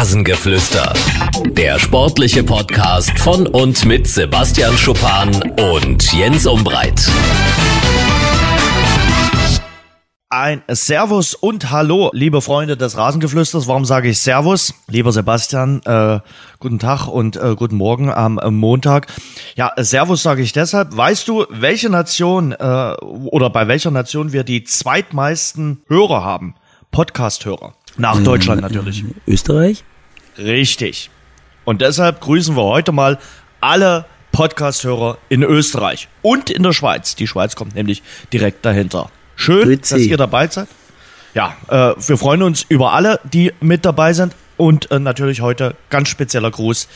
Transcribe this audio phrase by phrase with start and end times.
[0.00, 0.94] Rasengeflüster.
[1.50, 7.06] Der sportliche Podcast von und mit Sebastian Schuppan und Jens Umbreit.
[10.30, 13.68] Ein Servus und Hallo, liebe Freunde des Rasengeflüsters.
[13.68, 14.72] Warum sage ich Servus?
[14.88, 16.20] Lieber Sebastian, äh,
[16.60, 19.06] guten Tag und äh, guten Morgen am äh, Montag.
[19.54, 20.96] Ja, Servus sage ich deshalb.
[20.96, 26.54] Weißt du, welche Nation äh, oder bei welcher Nation wir die zweitmeisten Hörer haben?
[26.90, 27.74] Podcast-Hörer.
[27.96, 29.04] Nach Ähm, Deutschland natürlich.
[29.26, 29.84] Österreich?
[30.38, 31.10] Richtig.
[31.64, 33.18] Und deshalb grüßen wir heute mal
[33.60, 37.14] alle Podcast-Hörer in Österreich und in der Schweiz.
[37.16, 39.10] Die Schweiz kommt nämlich direkt dahinter.
[39.36, 39.94] Schön, Grüezi.
[39.94, 40.68] dass ihr dabei seid.
[41.34, 44.34] Ja, äh, wir freuen uns über alle, die mit dabei sind.
[44.56, 46.88] Und äh, natürlich heute ganz spezieller Gruß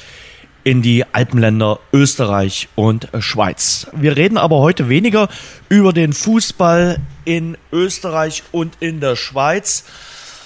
[0.65, 3.87] in die Alpenländer Österreich und Schweiz.
[3.93, 5.29] Wir reden aber heute weniger
[5.69, 9.85] über den Fußball in Österreich und in der Schweiz,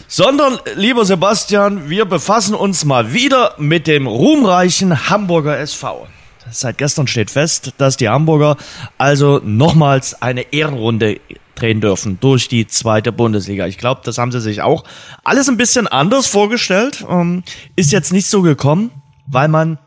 [0.09, 6.09] sondern, lieber Sebastian, wir befassen uns mal wieder mit dem ruhmreichen Hamburger SV.
[6.51, 8.56] Seit gestern steht fest, dass die Hamburger
[8.97, 11.20] also nochmals eine Ehrenrunde
[11.55, 13.67] drehen dürfen durch die zweite Bundesliga.
[13.67, 14.84] Ich glaube, das haben sie sich auch
[15.25, 17.05] alles ein bisschen anders vorgestellt.
[17.09, 17.42] Ähm,
[17.77, 18.91] ist jetzt nicht so gekommen,
[19.27, 19.79] weil man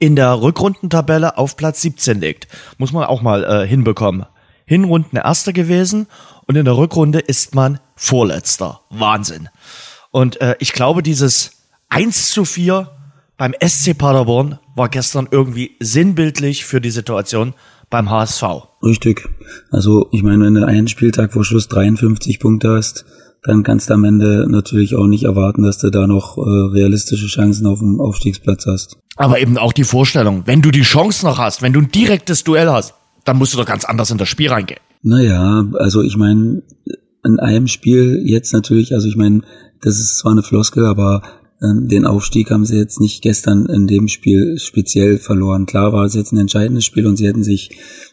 [0.00, 2.48] in der Rückrundentabelle auf Platz 17 liegt.
[2.78, 4.26] Muss man auch mal äh, hinbekommen.
[4.64, 6.06] Hinrunden Erster gewesen
[6.50, 8.80] und in der Rückrunde ist man Vorletzter.
[8.90, 9.50] Wahnsinn.
[10.10, 11.52] Und äh, ich glaube, dieses
[11.90, 12.90] 1 zu 4
[13.36, 17.54] beim SC Paderborn war gestern irgendwie sinnbildlich für die Situation
[17.88, 18.42] beim HSV.
[18.82, 19.28] Richtig.
[19.70, 23.04] Also ich meine, wenn du einen Spieltag vor Schluss 53 Punkte hast,
[23.44, 27.28] dann kannst du am Ende natürlich auch nicht erwarten, dass du da noch äh, realistische
[27.28, 28.96] Chancen auf dem Aufstiegsplatz hast.
[29.14, 32.42] Aber eben auch die Vorstellung, wenn du die Chance noch hast, wenn du ein direktes
[32.42, 34.80] Duell hast, dann musst du doch ganz anders in das Spiel reingehen.
[35.02, 36.62] Naja, also ich meine,
[37.24, 39.42] in einem Spiel jetzt natürlich, also ich meine,
[39.80, 41.22] das ist zwar eine Floskel, aber
[41.62, 45.66] ähm, den Aufstieg haben sie jetzt nicht gestern in dem Spiel speziell verloren.
[45.66, 47.70] Klar war es jetzt ein entscheidendes Spiel und sie hätten sich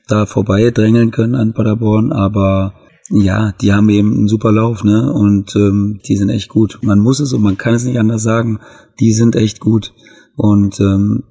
[0.07, 2.73] da vorbei drängeln können an Paderborn, aber
[3.09, 5.13] ja, die haben eben einen super Lauf, ne?
[5.13, 6.79] Und ähm, die sind echt gut.
[6.81, 8.59] Man muss es und man kann es nicht anders sagen.
[8.99, 9.93] Die sind echt gut.
[10.35, 11.23] Und ähm,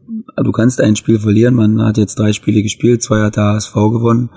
[0.43, 1.55] du kannst ein Spiel verlieren.
[1.55, 4.31] Man hat jetzt drei Spiele gespielt, zwei hat der HSV gewonnen,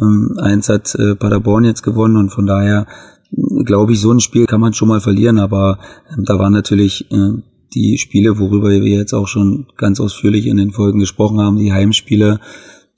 [0.00, 2.86] ähm, eins hat äh, Paderborn jetzt gewonnen und von daher
[3.32, 5.78] äh, glaube ich, so ein Spiel kann man schon mal verlieren, aber
[6.10, 7.42] ähm, da waren natürlich äh,
[7.74, 11.72] die Spiele, worüber wir jetzt auch schon ganz ausführlich in den Folgen gesprochen haben, die
[11.72, 12.40] Heimspiele,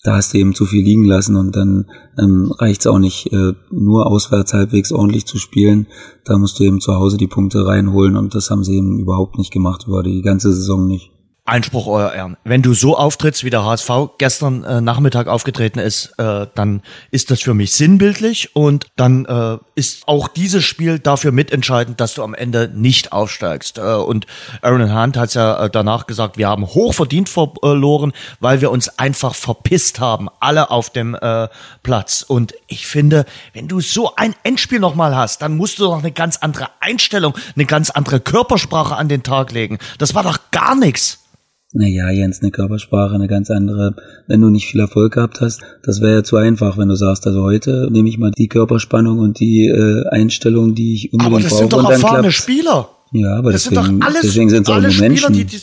[0.07, 1.87] da hast du eben zu viel liegen lassen und dann
[2.17, 5.89] ähm, reicht's auch nicht, äh, nur auswärts halbwegs ordentlich zu spielen.
[6.25, 9.37] Da musst du eben zu Hause die Punkte reinholen und das haben sie eben überhaupt
[9.37, 11.11] nicht gemacht über die ganze Saison nicht.
[11.47, 12.37] Einspruch, euer Ehren.
[12.45, 17.31] Wenn du so auftrittst, wie der HSV gestern äh, Nachmittag aufgetreten ist, äh, dann ist
[17.31, 22.25] das für mich sinnbildlich und dann äh, ist auch dieses Spiel dafür mitentscheidend, dass du
[22.25, 23.79] am Ende nicht aufsteigst.
[23.79, 24.27] Äh, und
[24.61, 29.35] Aaron Hunt hat ja äh, danach gesagt, wir haben hochverdient verloren, weil wir uns einfach
[29.35, 31.49] verpisst haben, alle auf dem äh,
[31.83, 32.25] Platz.
[32.27, 36.13] Und ich finde, wenn du so ein Endspiel nochmal hast, dann musst du doch eine
[36.13, 39.79] ganz andere Einstellung, eine ganz andere Körpersprache an den Tag legen.
[39.99, 41.26] Das war doch gar nichts.
[41.73, 43.97] Naja, Jens, eine Körpersprache, eine ganz andere.
[44.29, 47.27] Wenn du nicht viel Erfolg gehabt hast, das wäre ja zu einfach, wenn du sagst,
[47.27, 51.43] also heute nehme ich mal die Körperspannung und die äh, Einstellung, die ich unbedingt Aber
[51.43, 52.37] das brauche sind doch und dann erfahrene klappt's.
[52.39, 52.89] Spieler.
[53.13, 55.33] Ja, aber Das deswegen, sind doch alles, deswegen sind es auch nur Spieler, Menschen.
[55.33, 55.59] die, die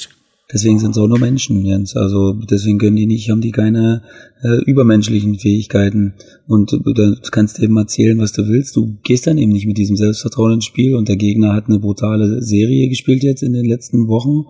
[0.53, 1.95] Deswegen sind es auch nur Menschen, Jens.
[1.95, 4.03] Also deswegen können die nicht, haben die keine
[4.43, 6.13] äh, übermenschlichen Fähigkeiten.
[6.47, 8.75] Und äh, da kannst du eben erzählen, was du willst.
[8.75, 11.79] Du gehst dann eben nicht mit diesem Selbstvertrauen ins Spiel und der Gegner hat eine
[11.79, 14.45] brutale Serie gespielt jetzt in den letzten Wochen.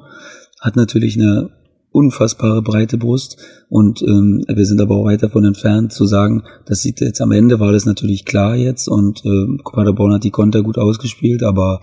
[0.63, 1.49] Hat natürlich eine
[1.91, 3.37] unfassbare breite Brust
[3.69, 7.33] und ähm, wir sind aber auch weit davon entfernt zu sagen, das sieht jetzt am
[7.33, 11.81] Ende war das natürlich klar jetzt und äh, Paderborn hat die Konter gut ausgespielt, aber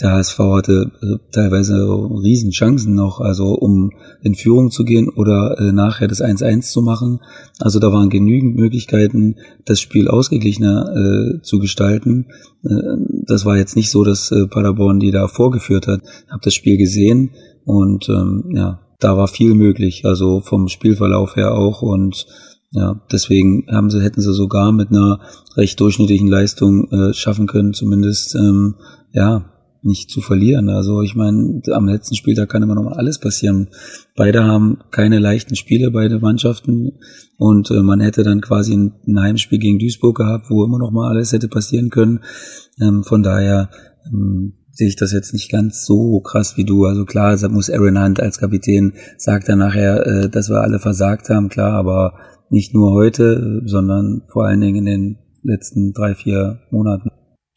[0.00, 1.86] der HSV hatte äh, teilweise
[2.20, 3.92] riesen Chancen noch, also um
[4.22, 7.20] in Führung zu gehen oder äh, nachher das 1-1 zu machen.
[7.60, 12.26] Also da waren genügend Möglichkeiten, das Spiel ausgeglichener äh, zu gestalten.
[12.64, 12.74] Äh,
[13.28, 16.00] das war jetzt nicht so, dass äh, Paderborn die da vorgeführt hat.
[16.28, 17.30] Habe das Spiel gesehen
[17.64, 22.26] und ähm, ja, da war viel möglich, also vom Spielverlauf her auch und
[22.72, 25.20] ja, deswegen haben sie, hätten sie sogar mit einer
[25.56, 28.74] recht durchschnittlichen Leistung äh, schaffen können, zumindest ähm,
[29.12, 29.44] ja,
[29.84, 30.68] nicht zu verlieren.
[30.70, 33.68] Also ich meine, am letzten Spieltag kann immer noch mal alles passieren.
[34.16, 36.92] Beide haben keine leichten Spiele, beide Mannschaften.
[37.36, 40.90] Und äh, man hätte dann quasi ein, ein Heimspiel gegen Duisburg gehabt, wo immer noch
[40.90, 42.20] mal alles hätte passieren können.
[42.80, 43.70] Ähm, von daher
[44.06, 46.84] ähm, sehe ich das jetzt nicht ganz so krass wie du.
[46.84, 51.28] Also klar, muss Aaron Hunt als Kapitän sagt er nachher, äh, dass wir alle versagt
[51.28, 52.18] haben, klar, aber
[52.50, 57.10] nicht nur heute, sondern vor allen Dingen in den letzten drei, vier Monaten.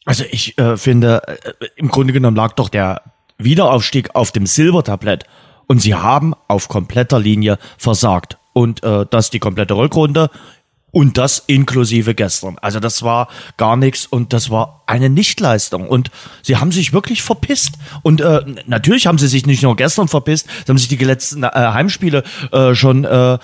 [0.04, 3.02] Also ich äh, finde, äh, im Grunde genommen lag doch der
[3.36, 5.24] Wiederaufstieg auf dem Silbertablett
[5.66, 8.38] und sie haben auf kompletter Linie versagt.
[8.54, 10.30] Und äh, das die komplette Rückrunde
[10.90, 12.56] und das inklusive gestern.
[12.60, 15.88] Also das war gar nichts und das war eine Nichtleistung.
[15.88, 16.10] Und
[16.42, 17.74] sie haben sich wirklich verpisst.
[18.02, 21.42] Und äh, natürlich haben sie sich nicht nur gestern verpisst, sie haben sich die letzten
[21.42, 23.38] äh, Heimspiele äh, schon äh,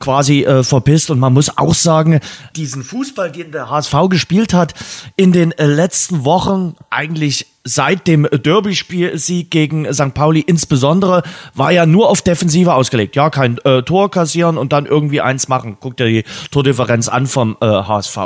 [0.00, 1.10] quasi äh, verpisst.
[1.10, 2.18] Und man muss auch sagen,
[2.56, 4.74] diesen Fußball, den der HSV gespielt hat,
[5.14, 10.14] in den äh, letzten Wochen, eigentlich seit dem Derby-Spiel-Sieg gegen St.
[10.14, 11.22] Pauli insbesondere,
[11.54, 13.14] war ja nur auf Defensive ausgelegt.
[13.14, 15.76] Ja, kein äh, Tor kassieren und dann irgendwie eins machen.
[15.78, 18.18] Guckt dir die Tordifferenz an vom äh, HSV.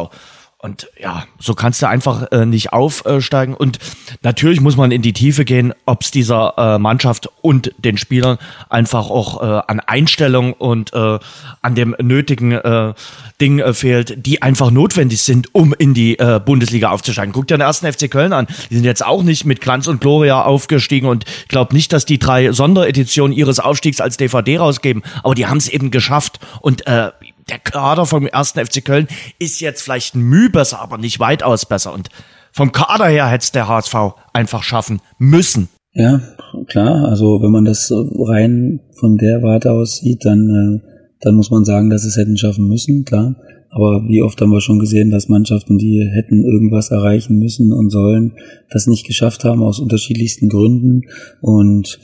[0.64, 3.52] Und ja, so kannst du einfach äh, nicht aufsteigen.
[3.52, 3.78] Und
[4.22, 8.38] natürlich muss man in die Tiefe gehen, ob es dieser äh, Mannschaft und den Spielern
[8.70, 11.18] einfach auch äh, an Einstellung und äh,
[11.60, 12.94] an dem nötigen äh,
[13.42, 17.34] Ding äh, fehlt, die einfach notwendig sind, um in die äh, Bundesliga aufzusteigen.
[17.34, 18.46] Guck dir den ersten FC Köln an.
[18.70, 22.06] Die sind jetzt auch nicht mit Glanz und Gloria aufgestiegen und ich glaube nicht, dass
[22.06, 25.02] die drei Sondereditionen ihres Aufstiegs als DVD rausgeben.
[25.24, 26.40] Aber die haben es eben geschafft.
[26.62, 27.10] Und äh,
[27.48, 29.08] der Kader vom ersten FC Köln
[29.38, 31.92] ist jetzt vielleicht ein Mühe besser, aber nicht weitaus besser.
[31.92, 32.08] Und
[32.52, 33.94] vom Kader her hätte es der HSV
[34.32, 35.68] einfach schaffen müssen.
[35.92, 36.20] Ja,
[36.66, 37.08] klar.
[37.08, 40.88] Also wenn man das rein von der Warte aus sieht, dann, äh,
[41.20, 43.36] dann muss man sagen, dass es hätten schaffen müssen, klar.
[43.70, 47.90] Aber wie oft haben wir schon gesehen, dass Mannschaften, die hätten irgendwas erreichen müssen und
[47.90, 48.34] sollen,
[48.70, 51.02] das nicht geschafft haben aus unterschiedlichsten Gründen.
[51.40, 51.98] Und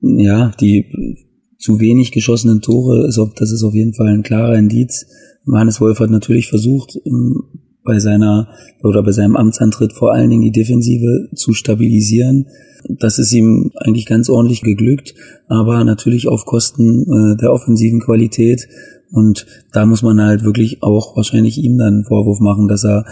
[0.00, 1.26] ja, die
[1.58, 5.06] zu wenig geschossenen Tore, ist, das ist auf jeden Fall ein klarer Indiz.
[5.46, 7.42] Johannes Wolf hat natürlich versucht, ähm,
[7.84, 8.48] bei seiner
[8.82, 12.46] oder bei seinem Amtsantritt vor allen Dingen die Defensive zu stabilisieren.
[12.86, 15.14] Das ist ihm eigentlich ganz ordentlich geglückt,
[15.48, 18.68] aber natürlich auf Kosten äh, der offensiven Qualität.
[19.10, 23.06] Und da muss man halt wirklich auch wahrscheinlich ihm dann einen Vorwurf machen, dass er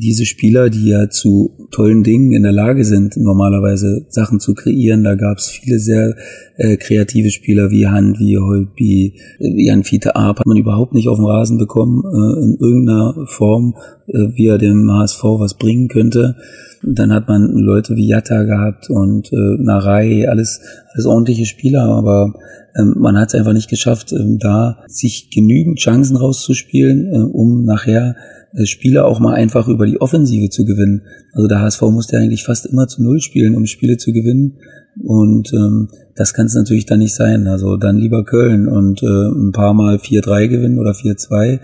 [0.00, 5.02] diese Spieler, die ja zu tollen Dingen in der Lage sind, normalerweise Sachen zu kreieren,
[5.02, 6.14] da gab es viele sehr
[6.56, 11.08] äh, kreative Spieler wie Hand, wie Holby, wie Jan Fiete Arp, hat man überhaupt nicht
[11.08, 15.88] auf den Rasen bekommen, äh, in irgendeiner Form, äh, wie er dem HSV was bringen
[15.88, 16.36] könnte.
[16.82, 20.60] Dann hat man Leute wie Jatta gehabt und äh, Narei, alles,
[20.92, 22.34] alles ordentliche Spieler, aber
[22.78, 27.64] ähm, man hat es einfach nicht geschafft, ähm, da sich genügend Chancen rauszuspielen, äh, um
[27.64, 28.16] nachher
[28.54, 31.02] äh, Spiele auch mal einfach über die Offensive zu gewinnen.
[31.32, 34.58] Also der HSV musste eigentlich fast immer zu Null spielen, um Spiele zu gewinnen.
[35.02, 37.46] Und ähm, das kann es natürlich dann nicht sein.
[37.46, 41.60] Also dann lieber Köln und äh, ein paar Mal 4-3 gewinnen oder 4-2,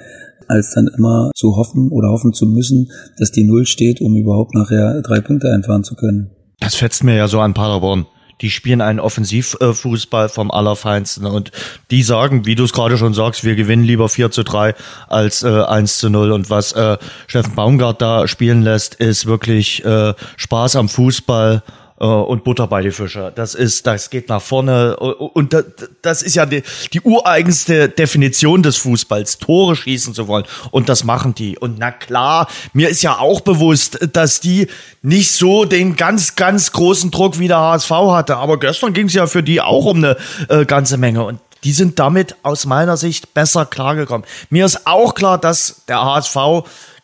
[0.49, 4.55] als dann immer zu hoffen oder hoffen zu müssen, dass die Null steht, um überhaupt
[4.55, 6.31] nachher drei Punkte einfahren zu können.
[6.61, 8.07] Das fetzt mir ja so an Paderborn.
[8.41, 11.53] Die spielen einen Offensivfußball vom Allerfeinsten und
[11.91, 14.75] die sagen, wie du es gerade schon sagst, wir gewinnen lieber 4 zu 3
[15.09, 19.85] als äh, 1 zu 0 und was äh, Steffen Baumgart da spielen lässt, ist wirklich
[19.85, 21.63] äh, Spaß am Fußball
[22.01, 23.33] äh, und Butter bei die Fische.
[23.35, 25.57] Das ist, das geht nach vorne und
[26.03, 26.63] das ist ja die,
[26.93, 31.59] die ureigenste Definition des Fußballs, Tore schießen zu wollen und das machen die.
[31.59, 34.69] Und na klar, mir ist ja auch bewusst, dass die
[35.03, 39.15] nicht so den ganz, ganz großen Druck wie der HSV hatte, aber gestern ging es
[39.15, 40.17] ja für die auch um eine
[40.49, 44.27] äh, ganze Menge und die sind damit aus meiner Sicht besser klargekommen.
[44.51, 46.37] Mir ist auch klar, dass der HSV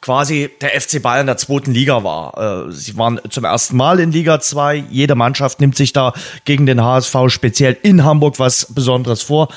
[0.00, 2.66] quasi der FC Bayern der zweiten Liga war.
[2.68, 4.84] Äh, sie waren zum ersten Mal in Liga 2.
[4.90, 9.48] Jede Mannschaft nimmt sich da gegen den HSV speziell in Hamburg was Besonderes vor.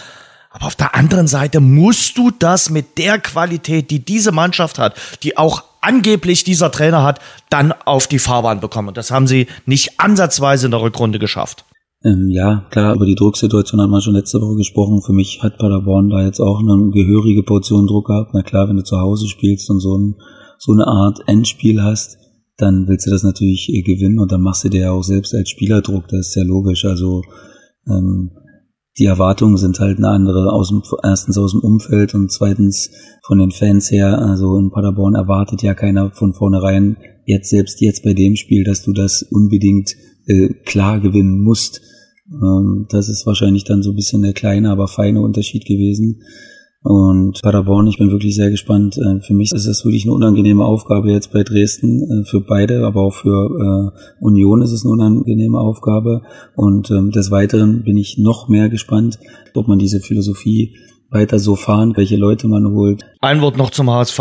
[0.50, 4.96] Aber auf der anderen Seite musst du das mit der Qualität, die diese Mannschaft hat,
[5.24, 8.90] die auch angeblich dieser Trainer hat, dann auf die Fahrbahn bekommen.
[8.90, 11.66] Und das haben sie nicht ansatzweise in der Rückrunde geschafft.
[12.06, 15.02] Ähm, ja, klar, über die Drucksituation hat man schon letzte Woche gesprochen.
[15.02, 18.32] Für mich hat Paderborn da jetzt auch eine gehörige Portion Druck gehabt.
[18.34, 20.16] Na klar, wenn du zu Hause spielst und so, ein,
[20.58, 22.18] so eine Art Endspiel hast,
[22.58, 25.34] dann willst du das natürlich äh, gewinnen und dann machst du dir ja auch selbst
[25.34, 26.08] als Spieler Druck.
[26.10, 26.84] Das ist ja logisch.
[26.84, 27.22] Also
[27.88, 28.32] ähm,
[29.00, 32.92] die Erwartungen sind halt eine andere, aus dem, erstens aus dem Umfeld und zweitens
[33.26, 34.20] von den Fans her.
[34.20, 38.84] Also in Paderborn erwartet ja keiner von vornherein jetzt selbst jetzt bei dem Spiel, dass
[38.84, 39.96] du das unbedingt
[40.28, 41.82] äh, klar gewinnen musst.
[42.34, 46.22] Ähm, das ist wahrscheinlich dann so ein bisschen der kleine, aber feine Unterschied gewesen.
[46.84, 48.98] Und Paderborn, ich bin wirklich sehr gespannt.
[48.98, 52.86] Äh, für mich ist es wirklich eine unangenehme Aufgabe jetzt bei Dresden, äh, für beide,
[52.86, 56.24] aber auch für äh, Union ist es eine unangenehme Aufgabe.
[56.56, 59.18] Und ähm, des Weiteren bin ich noch mehr gespannt,
[59.54, 60.76] ob man diese Philosophie
[61.10, 63.06] weiter so fahren, welche Leute man holt.
[63.22, 64.20] Ein Wort noch zum HSV.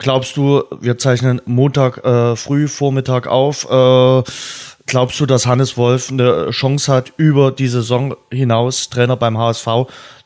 [0.00, 4.22] Glaubst du, wir zeichnen Montag äh, früh, Vormittag auf, äh,
[4.90, 9.68] Glaubst du, dass Hannes Wolf eine Chance hat, über die Saison hinaus Trainer beim HSV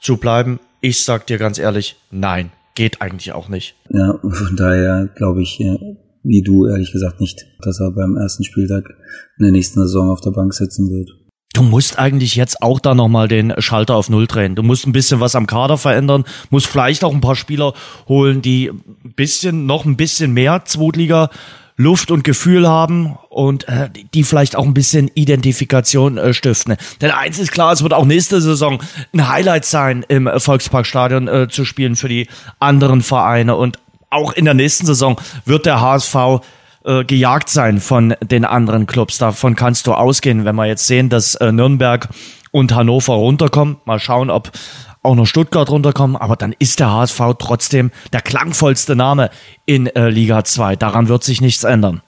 [0.00, 0.59] zu bleiben?
[0.81, 3.76] Ich sag dir ganz ehrlich, nein, geht eigentlich auch nicht.
[3.90, 5.62] Ja, von daher glaube ich,
[6.23, 8.88] wie du ehrlich gesagt nicht, dass er beim ersten Spieltag
[9.38, 11.11] in der nächsten Saison auf der Bank sitzen wird.
[11.54, 14.54] Du musst eigentlich jetzt auch da nochmal den Schalter auf Null drehen.
[14.54, 17.73] Du musst ein bisschen was am Kader verändern, musst vielleicht auch ein paar Spieler
[18.06, 21.30] holen, die ein bisschen, noch ein bisschen mehr Zweitliga
[21.76, 26.76] Luft und Gefühl haben und äh, die vielleicht auch ein bisschen Identifikation äh, stiften.
[27.00, 28.80] Denn eins ist klar, es wird auch nächste Saison
[29.12, 32.28] ein Highlight sein, im Volksparkstadion äh, zu spielen für die
[32.61, 33.56] anderen Vereine.
[33.56, 36.14] Und auch in der nächsten Saison wird der HSV
[36.85, 39.19] äh, gejagt sein von den anderen Clubs.
[39.19, 42.09] Davon kannst du ausgehen, wenn wir jetzt sehen, dass äh, Nürnberg
[42.53, 43.76] und Hannover runterkommen.
[43.85, 44.53] Mal schauen, ob
[45.03, 49.31] auch noch Stuttgart runterkommen, aber dann ist der HSV trotzdem der klangvollste Name
[49.67, 50.76] in äh, Liga 2.
[50.76, 52.00] Daran wird sich nichts ändern.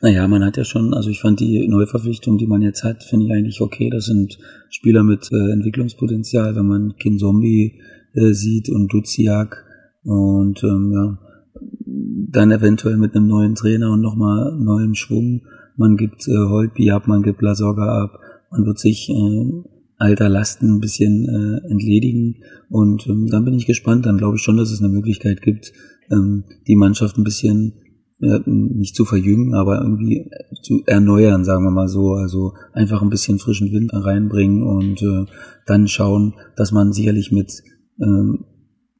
[0.00, 3.26] Naja, man hat ja schon, also ich fand die Neuverpflichtung, die man jetzt hat, finde
[3.26, 3.88] ich eigentlich okay.
[3.90, 4.38] Das sind
[4.70, 7.80] Spieler mit äh, Entwicklungspotenzial, wenn man Kin Zombie
[8.14, 9.64] äh, sieht und Duziak
[10.04, 11.18] und ähm, ja,
[11.54, 15.42] dann eventuell mit einem neuen Trainer und nochmal neuem Schwung.
[15.76, 18.18] Man gibt äh, Holtby ab, man gibt Lasorga ab,
[18.50, 19.52] man wird sich äh,
[19.98, 22.42] alter Lasten ein bisschen äh, entledigen.
[22.68, 24.06] Und ähm, dann bin ich gespannt.
[24.06, 25.72] Dann glaube ich schon, dass es eine Möglichkeit gibt,
[26.10, 27.74] ähm, die Mannschaft ein bisschen
[28.20, 30.30] äh, nicht zu verjüngen, aber irgendwie
[30.62, 32.14] zu erneuern, sagen wir mal so.
[32.14, 35.26] Also einfach ein bisschen frischen Wind reinbringen und äh,
[35.66, 37.62] dann schauen, dass man sicherlich mit
[38.00, 38.44] ähm,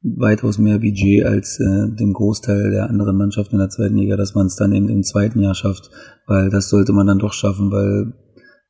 [0.03, 4.35] weitaus mehr Budget als äh, dem Großteil der anderen Mannschaften in der zweiten Liga, dass
[4.35, 5.89] man es dann eben im zweiten Jahr schafft,
[6.27, 8.13] weil das sollte man dann doch schaffen, weil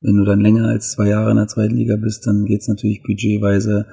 [0.02, 3.02] wenn du dann länger als zwei Jahre in der zweiten Liga bist, dann geht's natürlich
[3.04, 3.88] budgetweise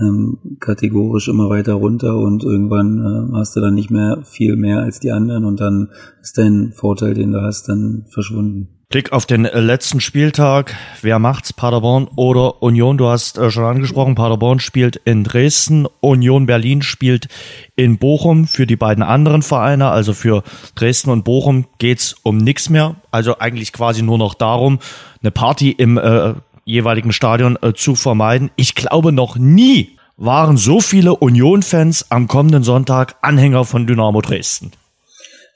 [0.00, 4.80] ähm, kategorisch immer weiter runter und irgendwann äh, hast du dann nicht mehr viel mehr
[4.80, 5.90] als die anderen und dann
[6.22, 8.75] ist dein Vorteil, den du hast, dann verschwunden.
[8.88, 10.76] Blick auf den äh, letzten Spieltag.
[11.02, 11.52] Wer macht's?
[11.52, 12.96] Paderborn oder Union?
[12.96, 17.26] Du hast äh, schon angesprochen, Paderborn spielt in Dresden, Union Berlin spielt
[17.74, 18.46] in Bochum.
[18.46, 20.44] Für die beiden anderen Vereine, also für
[20.76, 22.94] Dresden und Bochum, geht's um nichts mehr.
[23.10, 24.78] Also eigentlich quasi nur noch darum,
[25.20, 28.50] eine Party im äh, jeweiligen Stadion äh, zu vermeiden.
[28.54, 34.70] Ich glaube, noch nie waren so viele Union-Fans am kommenden Sonntag Anhänger von Dynamo Dresden.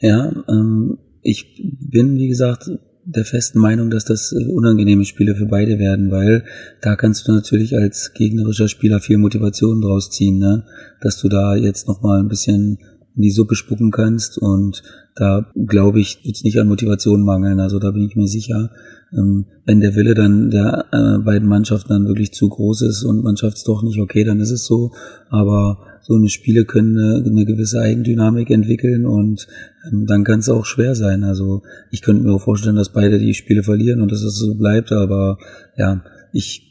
[0.00, 2.68] Ja, ähm, ich bin, wie gesagt,
[3.14, 6.44] der festen Meinung, dass das äh, unangenehme Spiele für beide werden, weil
[6.80, 10.64] da kannst du natürlich als gegnerischer Spieler viel Motivation draus ziehen, ne?
[11.00, 12.78] dass du da jetzt nochmal ein bisschen
[13.16, 14.82] in die Suppe spucken kannst und
[15.16, 18.70] da glaube ich, wird es nicht an Motivation mangeln, also da bin ich mir sicher.
[19.12, 23.24] Ähm, wenn der Wille dann der äh, beiden Mannschaften dann wirklich zu groß ist und
[23.24, 24.92] man schafft es doch nicht, okay, dann ist es so,
[25.28, 29.46] aber so eine Spiele können eine, eine gewisse Eigendynamik entwickeln und
[29.90, 31.24] ähm, dann kann es auch schwer sein.
[31.24, 34.54] Also ich könnte mir auch vorstellen, dass beide die Spiele verlieren und dass es so
[34.54, 35.38] bleibt, aber
[35.76, 36.66] ja, ich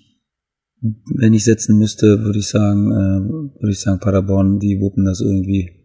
[0.82, 5.22] wenn ich setzen müsste, würde ich sagen, äh, würde ich sagen, Paderborn, die wuppen das
[5.22, 5.79] irgendwie.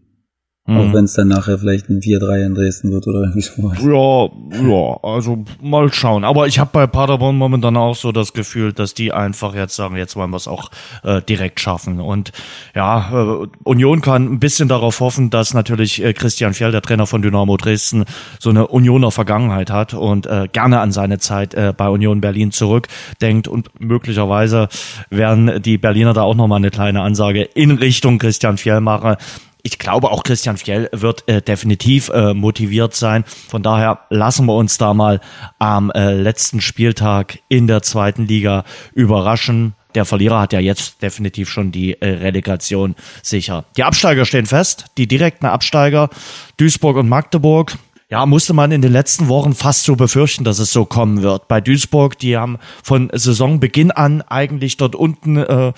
[0.66, 0.78] Mhm.
[0.78, 3.76] Auch wenn es dann nachher vielleicht ein 4-3 in Dresden wird oder irgendwie sowas.
[3.82, 6.24] Ja, ja, also mal schauen.
[6.24, 9.96] Aber ich habe bei Paderborn momentan auch so das Gefühl, dass die einfach jetzt sagen,
[9.96, 10.70] jetzt wollen wir es auch
[11.02, 12.00] äh, direkt schaffen.
[12.00, 12.32] Und
[12.74, 17.06] ja, äh, Union kann ein bisschen darauf hoffen, dass natürlich äh, Christian Fjell, der Trainer
[17.06, 18.06] von Dynamo Dresden,
[18.38, 22.52] so eine Unioner Vergangenheit hat und äh, gerne an seine Zeit äh, bei Union Berlin
[22.52, 23.48] zurückdenkt.
[23.48, 24.68] Und möglicherweise
[25.10, 29.16] werden die Berliner da auch nochmal eine kleine Ansage in Richtung Christian Fjell machen
[29.64, 33.24] ich glaube auch Christian Fjell wird äh, definitiv äh, motiviert sein.
[33.48, 35.20] Von daher lassen wir uns da mal
[35.58, 39.74] am äh, letzten Spieltag in der zweiten Liga überraschen.
[39.94, 43.64] Der Verlierer hat ja jetzt definitiv schon die äh, Relegation sicher.
[43.78, 46.10] Die Absteiger stehen fest, die direkten Absteiger
[46.58, 47.78] Duisburg und Magdeburg.
[48.10, 51.48] Ja, musste man in den letzten Wochen fast so befürchten, dass es so kommen wird.
[51.48, 55.72] Bei Duisburg, die haben von Saisonbeginn an eigentlich dort unten äh,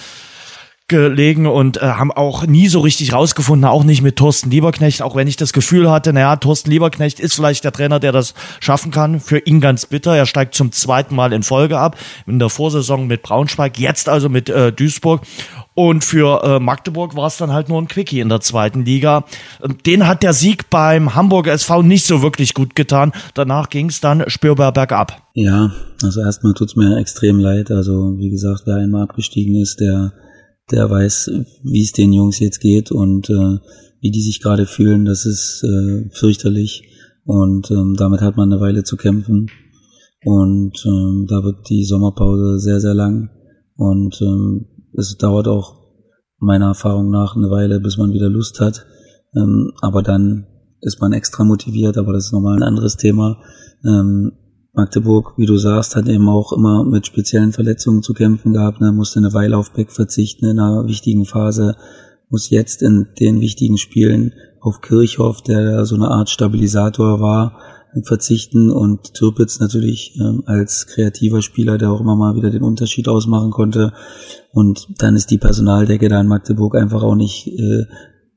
[0.88, 5.16] gelegen und äh, haben auch nie so richtig rausgefunden, auch nicht mit Thorsten Lieberknecht, auch
[5.16, 8.92] wenn ich das Gefühl hatte, naja, Thorsten Lieberknecht ist vielleicht der Trainer, der das schaffen
[8.92, 9.18] kann.
[9.18, 10.16] Für ihn ganz bitter.
[10.16, 11.96] Er steigt zum zweiten Mal in Folge ab.
[12.26, 15.22] In der Vorsaison mit Braunschweig, jetzt also mit äh, Duisburg.
[15.74, 19.24] Und für äh, Magdeburg war es dann halt nur ein Quickie in der zweiten Liga.
[19.84, 23.12] Den hat der Sieg beim Hamburger SV nicht so wirklich gut getan.
[23.34, 25.20] Danach ging es dann spürbar bergab.
[25.34, 27.70] Ja, also erstmal tut's mir extrem leid.
[27.70, 30.12] Also wie gesagt, wer einmal abgestiegen ist, der
[30.70, 31.30] der weiß,
[31.62, 33.58] wie es den Jungs jetzt geht und äh,
[34.00, 35.04] wie die sich gerade fühlen.
[35.04, 36.82] Das ist äh, fürchterlich
[37.24, 39.50] und ähm, damit hat man eine Weile zu kämpfen.
[40.24, 43.30] Und ähm, da wird die Sommerpause sehr, sehr lang
[43.76, 45.86] und ähm, es dauert auch
[46.38, 48.86] meiner Erfahrung nach eine Weile, bis man wieder Lust hat.
[49.36, 50.46] Ähm, aber dann
[50.80, 53.42] ist man extra motiviert, aber das ist nochmal ein anderes Thema.
[53.84, 54.32] Ähm,
[54.76, 58.92] Magdeburg, wie du sagst, hat eben auch immer mit speziellen Verletzungen zu kämpfen gehabt, ne,
[58.92, 61.76] musste eine Weile auf Beck verzichten in einer wichtigen Phase,
[62.28, 67.58] muss jetzt in den wichtigen Spielen auf Kirchhoff, der so eine Art Stabilisator war,
[68.02, 73.08] verzichten und Türpitz natürlich ähm, als kreativer Spieler, der auch immer mal wieder den Unterschied
[73.08, 73.94] ausmachen konnte.
[74.52, 77.86] Und dann ist die Personaldecke da in Magdeburg einfach auch nicht äh,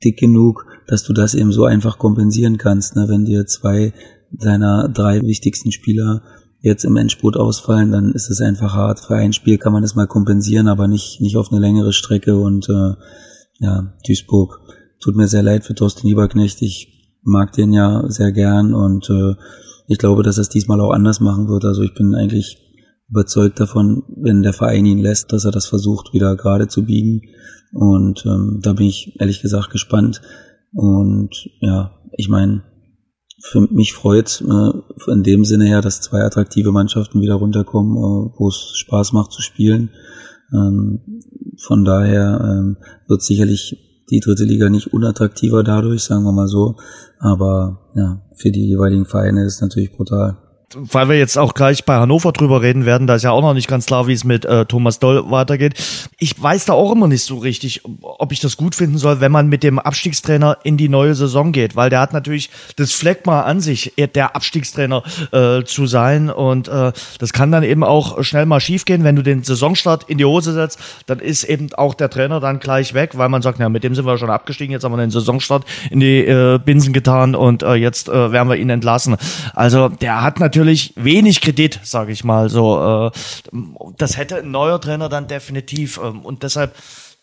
[0.01, 3.10] dick genug, dass du das eben so einfach kompensieren kannst, ne?
[3.10, 3.93] wenn dir zwei
[4.32, 6.22] deiner drei wichtigsten Spieler
[6.62, 9.00] jetzt im Endspurt ausfallen, dann ist es einfach hart.
[9.00, 12.36] Für ein Spiel kann man das mal kompensieren, aber nicht, nicht auf eine längere Strecke
[12.38, 12.94] und äh,
[13.60, 14.60] ja, Duisburg
[15.02, 16.62] tut mir sehr leid für Thorsten Lieberknecht.
[16.62, 19.36] Ich mag den ja sehr gern und äh,
[19.88, 21.66] ich glaube, dass er es diesmal auch anders machen wird.
[21.66, 22.58] Also ich bin eigentlich
[23.10, 27.22] überzeugt davon, wenn der Verein ihn lässt, dass er das versucht, wieder gerade zu biegen.
[27.74, 30.22] Und ähm, da bin ich ehrlich gesagt gespannt.
[30.74, 32.64] Und ja, ich meine,
[33.41, 38.31] für mich freut äh, in dem Sinne her, dass zwei attraktive Mannschaften wieder runterkommen, äh,
[38.38, 39.89] wo es Spaß macht zu spielen.
[40.53, 41.01] Ähm,
[41.58, 42.77] von daher ähm,
[43.08, 43.77] wird sicherlich
[44.10, 46.75] die dritte Liga nicht unattraktiver dadurch, sagen wir mal so.
[47.19, 50.38] Aber ja, für die jeweiligen Vereine ist es natürlich brutal
[50.76, 53.54] weil wir jetzt auch gleich bei Hannover drüber reden werden, da ist ja auch noch
[53.54, 55.74] nicht ganz klar, wie es mit äh, Thomas Doll weitergeht.
[56.20, 59.32] Ich weiß da auch immer nicht so richtig, ob ich das gut finden soll, wenn
[59.32, 63.42] man mit dem Abstiegstrainer in die neue Saison geht, weil der hat natürlich das Fleckma
[63.42, 68.46] an sich, der Abstiegstrainer äh, zu sein und äh, das kann dann eben auch schnell
[68.46, 72.10] mal schiefgehen, wenn du den Saisonstart in die Hose setzt, dann ist eben auch der
[72.10, 74.84] Trainer dann gleich weg, weil man sagt, ja, mit dem sind wir schon abgestiegen, jetzt
[74.84, 78.56] haben wir den Saisonstart in die äh, Binsen getan und äh, jetzt äh, werden wir
[78.56, 79.18] ihn entlassen.
[79.54, 83.12] Also der hat natürlich natürlich wenig Kredit, sage ich mal so.
[83.12, 83.12] Äh,
[83.98, 86.00] das hätte ein neuer Trainer dann definitiv.
[86.04, 86.75] Ähm, und deshalb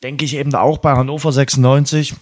[0.02, 2.14] denke ich eben auch bei Hannover 96.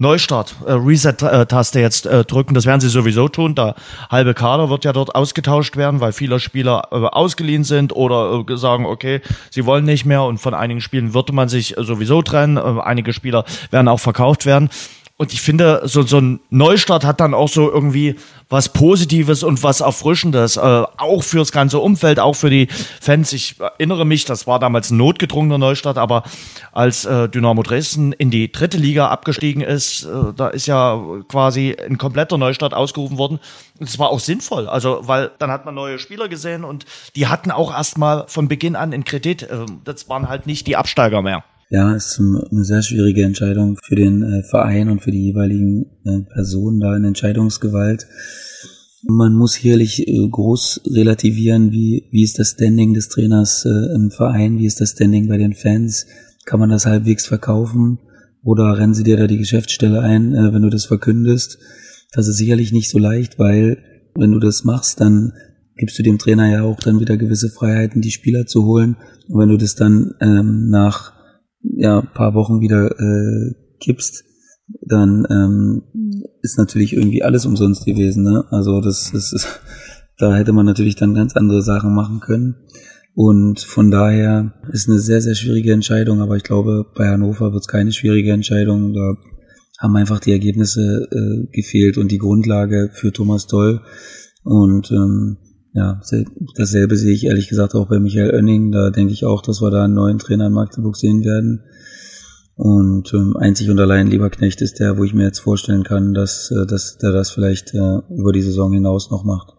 [0.00, 3.56] Neustart, äh, Reset-Taste jetzt äh, drücken, das werden sie sowieso tun.
[3.56, 3.74] Der
[4.08, 9.20] halbe Kader wird ja dort ausgetauscht werden, weil viele Spieler ausgeliehen sind oder sagen, okay,
[9.50, 12.58] sie wollen nicht mehr und von einigen Spielen würde man sich sowieso trennen.
[12.58, 14.70] Einige Spieler werden auch verkauft werden.
[15.20, 18.14] Und ich finde, so, so ein Neustart hat dann auch so irgendwie
[18.48, 22.68] was Positives und was Erfrischendes, äh, auch fürs ganze Umfeld, auch für die
[23.00, 23.32] Fans.
[23.32, 26.22] Ich erinnere mich, das war damals ein notgedrungener Neustart, aber
[26.70, 31.76] als äh, Dynamo Dresden in die dritte Liga abgestiegen ist, äh, da ist ja quasi
[31.84, 33.40] ein kompletter Neustart ausgerufen worden.
[33.80, 37.26] Und es war auch sinnvoll, also weil dann hat man neue Spieler gesehen und die
[37.26, 39.42] hatten auch erstmal von Beginn an einen Kredit.
[39.42, 41.42] Äh, das waren halt nicht die Absteiger mehr.
[41.70, 46.20] Ja, ist eine sehr schwierige Entscheidung für den äh, Verein und für die jeweiligen äh,
[46.32, 48.06] Personen da in Entscheidungsgewalt.
[49.06, 54.58] Man muss hierlich äh, groß relativieren, wie, wie ist das Standing des Trainers im Verein,
[54.58, 56.06] wie ist das Standing bei den Fans,
[56.46, 57.98] kann man das halbwegs verkaufen
[58.42, 61.58] oder rennen sie dir da die Geschäftsstelle ein, wenn du das verkündest.
[62.12, 63.78] Das ist sicherlich nicht so leicht, weil
[64.14, 65.34] wenn du das machst, dann
[65.76, 68.96] gibst du dem Trainer ja auch dann wieder gewisse Freiheiten, die Spieler zu holen.
[69.28, 71.17] Und wenn du das dann ähm, nach
[71.62, 74.24] ja, paar Wochen wieder äh, kippst,
[74.82, 75.82] dann ähm,
[76.42, 78.24] ist natürlich irgendwie alles umsonst gewesen.
[78.24, 78.44] Ne?
[78.50, 79.60] Also das ist,
[80.18, 82.56] da hätte man natürlich dann ganz andere Sachen machen können.
[83.14, 87.62] Und von daher ist eine sehr, sehr schwierige Entscheidung, aber ich glaube, bei Hannover wird
[87.62, 88.92] es keine schwierige Entscheidung.
[88.94, 89.16] Da
[89.80, 93.80] haben einfach die Ergebnisse äh, gefehlt und die Grundlage für Thomas Doll.
[94.44, 95.38] Und ähm,
[95.74, 96.00] ja,
[96.56, 98.72] dasselbe sehe ich ehrlich gesagt auch bei Michael Oenning.
[98.72, 101.62] Da denke ich auch, dass wir da einen neuen Trainer in Magdeburg sehen werden.
[102.56, 106.50] Und ähm, einzig und allein Lieberknecht ist der, wo ich mir jetzt vorstellen kann, dass,
[106.50, 109.54] äh, dass der das vielleicht äh, über die Saison hinaus noch macht.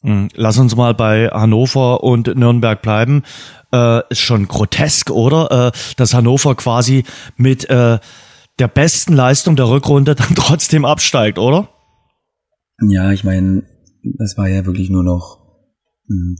[0.00, 3.22] Hm, lass uns mal bei Hannover und Nürnberg bleiben.
[3.72, 5.68] Äh, ist schon grotesk, oder?
[5.68, 7.04] Äh, dass Hannover quasi
[7.36, 8.00] mit äh,
[8.58, 11.68] der besten Leistung der Rückrunde dann trotzdem absteigt, oder?
[12.88, 13.62] Ja, ich meine,
[14.02, 15.41] das war ja wirklich nur noch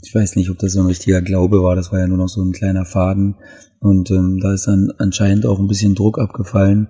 [0.02, 2.28] ich weiß nicht, ob das so ein richtiger Glaube war, das war ja nur noch
[2.28, 3.36] so ein kleiner Faden.
[3.80, 6.88] Und ähm, da ist dann anscheinend auch ein bisschen Druck abgefallen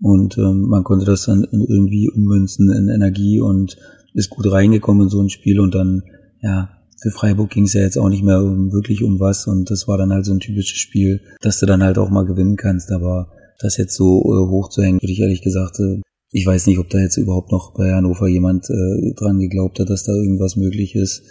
[0.00, 3.76] und ähm, man konnte das dann irgendwie ummünzen in Energie und
[4.14, 6.02] ist gut reingekommen in so ein Spiel und dann,
[6.40, 9.70] ja, für Freiburg ging es ja jetzt auch nicht mehr um, wirklich um was und
[9.70, 12.56] das war dann halt so ein typisches Spiel, dass du dann halt auch mal gewinnen
[12.56, 16.00] kannst, aber das jetzt so äh, hochzuhängen, würde ich ehrlich gesagt, äh,
[16.30, 19.90] ich weiß nicht, ob da jetzt überhaupt noch bei Hannover jemand äh, dran geglaubt hat,
[19.90, 21.22] dass da irgendwas möglich ist.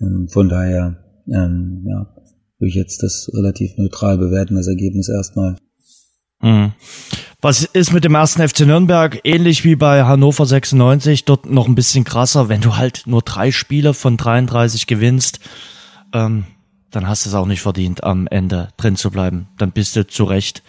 [0.00, 0.96] Ähm, von daher,
[1.28, 2.06] ähm, ja,
[2.58, 5.56] würde ich jetzt das relativ neutral bewerten, das Ergebnis erstmal.
[6.40, 6.72] Mhm.
[7.40, 11.24] Was ist mit dem ersten FC Nürnberg ähnlich wie bei Hannover 96?
[11.24, 15.40] Dort noch ein bisschen krasser, wenn du halt nur drei Spiele von 33 gewinnst,
[16.12, 16.44] ähm,
[16.90, 19.48] dann hast du es auch nicht verdient, am Ende drin zu bleiben.
[19.58, 20.62] Dann bist du zu Recht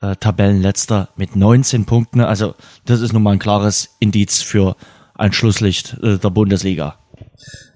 [0.00, 2.20] äh, Tabellenletzter mit 19 Punkten.
[2.20, 2.54] Also
[2.84, 4.76] das ist nun mal ein klares Indiz für
[5.14, 6.98] ein Schlusslicht äh, der Bundesliga.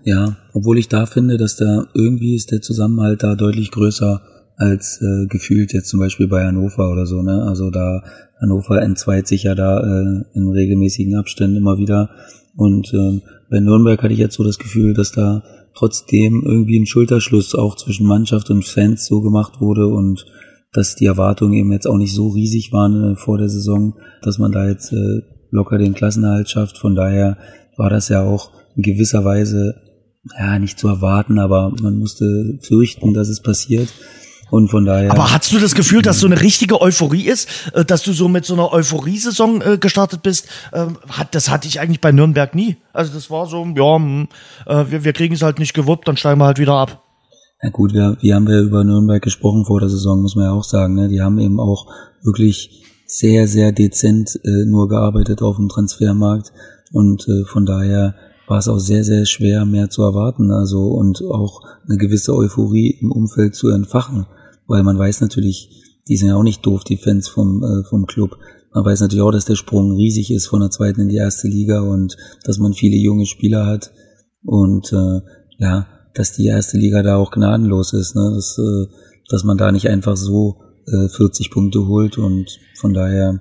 [0.04, 4.22] Ja, obwohl ich da finde, dass da irgendwie ist der Zusammenhalt da deutlich größer
[4.56, 7.42] als äh, gefühlt jetzt zum Beispiel bei Hannover oder so, ne?
[7.42, 8.02] Also da
[8.40, 12.10] Hannover entzweit sich ja da äh, in regelmäßigen Abständen immer wieder
[12.56, 15.42] und äh, bei Nürnberg hatte ich jetzt so das Gefühl, dass da
[15.74, 20.24] trotzdem irgendwie ein Schulterschluss auch zwischen Mannschaft und Fans so gemacht wurde und
[20.72, 24.38] dass die Erwartungen eben jetzt auch nicht so riesig waren äh, vor der Saison, dass
[24.38, 26.78] man da jetzt äh, locker den Klassenerhalt schafft.
[26.78, 27.36] Von daher
[27.76, 29.74] war das ja auch in gewisser Weise
[30.38, 33.88] ja nicht zu erwarten, aber man musste fürchten, dass es passiert.
[34.48, 35.10] Und von daher.
[35.10, 38.28] Aber hast du das Gefühl, dass so eine richtige Euphorie ist, äh, dass du so
[38.28, 40.46] mit so einer Euphorie-Saison äh, gestartet bist?
[40.72, 40.98] Ähm,
[41.32, 42.76] das hatte ich eigentlich bei Nürnberg nie.
[42.92, 44.28] Also das war so, ja, hm,
[44.66, 47.02] äh, wir, wir kriegen es halt nicht gewuppt, dann steigen wir halt wieder ab.
[47.60, 50.52] Ja gut, wir, wir haben ja über Nürnberg gesprochen vor der Saison, muss man ja
[50.52, 50.94] auch sagen.
[50.94, 51.08] Ne?
[51.08, 51.86] Die haben eben auch
[52.22, 56.52] wirklich sehr, sehr dezent äh, nur gearbeitet auf dem Transfermarkt
[56.92, 58.14] und äh, von daher
[58.46, 62.96] war es auch sehr, sehr schwer, mehr zu erwarten, also und auch eine gewisse Euphorie
[63.00, 64.26] im Umfeld zu entfachen,
[64.66, 65.70] weil man weiß natürlich,
[66.08, 68.38] die sind ja auch nicht doof, die Fans vom, äh, vom Club.
[68.72, 71.48] Man weiß natürlich auch, dass der Sprung riesig ist von der zweiten in die erste
[71.48, 73.90] Liga und dass man viele junge Spieler hat
[74.44, 75.20] und äh,
[75.58, 78.32] ja, dass die erste Liga da auch gnadenlos ist, ne?
[78.34, 78.86] dass, äh,
[79.28, 83.40] dass man da nicht einfach so äh, 40 Punkte holt und von daher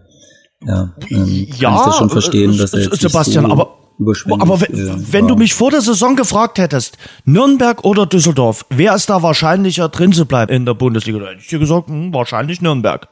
[0.66, 4.60] ja, ähm, ja kann ich das schon verstehen, dass er jetzt Sebastian, so aber aber
[4.62, 9.90] wenn, du mich vor der Saison gefragt hättest, Nürnberg oder Düsseldorf, wer ist da wahrscheinlicher
[9.90, 11.20] drin zu bleiben in der Bundesliga?
[11.20, 13.08] Da hätte ich dir gesagt, hm, wahrscheinlich Nürnberg.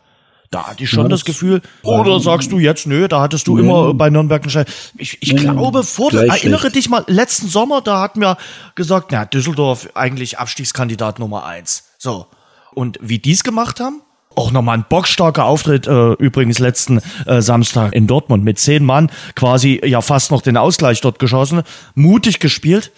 [0.52, 3.56] Da hatte ich schon das das- Gefühl, oder sagst du jetzt, nö, da hattest du
[3.58, 3.64] Nee.
[3.64, 4.66] immer bei Nürnberg einen Schein.
[4.98, 8.38] Ich, ich Nee, glaube, vor der, erinnere dich mal, letzten Sommer, da hatten wir
[8.76, 11.86] gesagt, na, Düsseldorf eigentlich Abstiegskandidat Nummer eins.
[11.98, 12.28] So.
[12.76, 14.02] Und wie die's gemacht haben?
[14.36, 19.12] Auch nochmal ein bockstarker Auftritt, äh, übrigens letzten äh, Samstag in Dortmund mit zehn Mann,
[19.36, 21.64] quasi ja fast noch den Ausgleich dort geschossen,
[21.96, 22.92] mutig gespielt.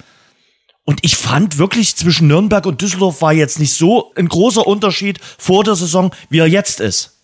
[0.85, 5.19] Und ich fand wirklich zwischen Nürnberg und Düsseldorf war jetzt nicht so ein großer Unterschied
[5.19, 7.15] vor der Saison, wie er jetzt ist.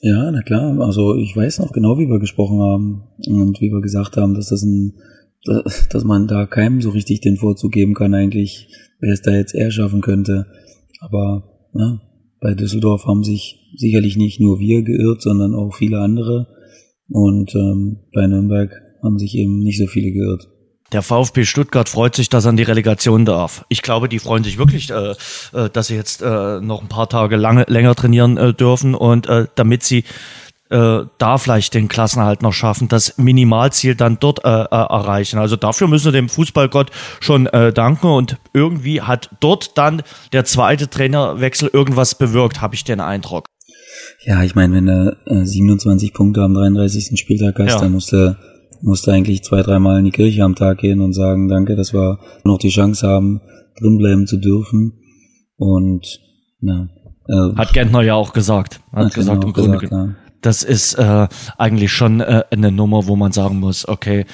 [0.00, 0.78] Ja, na klar.
[0.80, 4.48] Also ich weiß noch genau, wie wir gesprochen haben und wie wir gesagt haben, dass
[4.48, 4.94] das ein,
[5.90, 9.54] dass man da keinem so richtig den Vorzug geben kann eigentlich, wer es da jetzt
[9.54, 10.46] eher schaffen könnte.
[11.00, 12.00] Aber ja,
[12.44, 16.46] bei Düsseldorf haben sich sicherlich nicht nur wir geirrt, sondern auch viele andere.
[17.08, 18.70] Und ähm, bei Nürnberg
[19.02, 20.50] haben sich eben nicht so viele geirrt.
[20.92, 23.64] Der VfB Stuttgart freut sich, dass er an die Relegation darf.
[23.70, 25.12] Ich glaube, die freuen sich wirklich, äh,
[25.54, 29.26] äh, dass sie jetzt äh, noch ein paar Tage lange, länger trainieren äh, dürfen und
[29.26, 30.04] äh, damit sie
[30.74, 35.38] äh, da vielleicht den Klassenhalt noch schaffen, das Minimalziel dann dort äh, äh, erreichen.
[35.38, 40.44] Also dafür müssen wir dem Fußballgott schon äh, danken und irgendwie hat dort dann der
[40.44, 43.46] zweite Trainerwechsel irgendwas bewirkt, habe ich den Eindruck.
[44.24, 47.18] Ja, ich meine, wenn du äh, 27 Punkte am 33.
[47.20, 47.78] Spieltag hast, Ja.
[47.80, 48.36] dann musst du,
[48.82, 51.92] musst du eigentlich zwei, dreimal in die Kirche am Tag gehen und sagen, danke, dass
[51.94, 53.40] wir noch die Chance haben,
[53.78, 54.94] drinbleiben zu dürfen.
[55.56, 56.18] Und
[56.60, 56.88] ja,
[57.28, 58.80] äh, Hat Gentner ja auch gesagt.
[58.92, 60.14] Hat, hat gesagt, im Grunde gesagt, ja.
[60.44, 61.26] Das ist äh,
[61.56, 64.26] eigentlich schon äh, eine Nummer, wo man sagen muss, okay,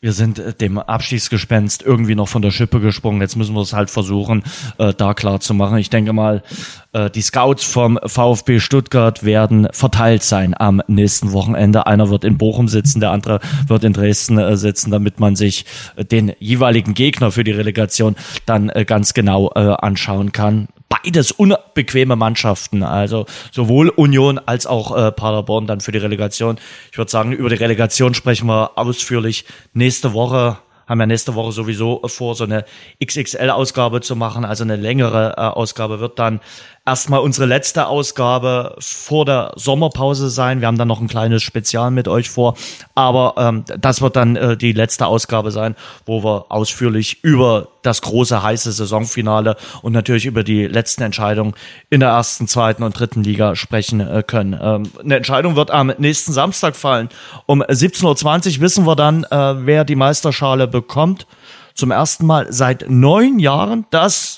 [0.00, 3.20] wir sind äh, dem Abstiegsgespenst irgendwie noch von der Schippe gesprungen.
[3.20, 4.44] Jetzt müssen wir es halt versuchen,
[4.78, 5.78] äh, da klar zu machen.
[5.78, 6.44] Ich denke mal,
[6.92, 11.88] äh, die Scouts vom VfB Stuttgart werden verteilt sein am nächsten Wochenende.
[11.88, 15.64] Einer wird in Bochum sitzen, der andere wird in Dresden äh, sitzen, damit man sich
[15.96, 18.14] äh, den jeweiligen Gegner für die Relegation
[18.46, 24.96] dann äh, ganz genau äh, anschauen kann beides unbequeme Mannschaften, also sowohl Union als auch
[24.96, 26.58] äh, Paderborn dann für die Relegation.
[26.90, 30.58] Ich würde sagen, über die Relegation sprechen wir ausführlich nächste Woche.
[30.86, 32.64] Haben ja nächste Woche sowieso vor, so eine
[33.04, 36.40] XXL-Ausgabe zu machen, also eine längere äh, Ausgabe wird dann
[36.88, 40.60] erstmal unsere letzte Ausgabe vor der Sommerpause sein.
[40.60, 42.56] Wir haben dann noch ein kleines Spezial mit euch vor,
[42.94, 48.00] aber ähm, das wird dann äh, die letzte Ausgabe sein, wo wir ausführlich über das
[48.00, 51.54] große heiße Saisonfinale und natürlich über die letzten Entscheidungen
[51.90, 54.58] in der ersten, zweiten und dritten Liga sprechen äh, können.
[54.60, 57.10] Ähm, eine Entscheidung wird am nächsten Samstag fallen.
[57.44, 61.26] Um 17.20 Uhr wissen wir dann, äh, wer die Meisterschale bekommt.
[61.74, 64.37] Zum ersten Mal seit neun Jahren, dass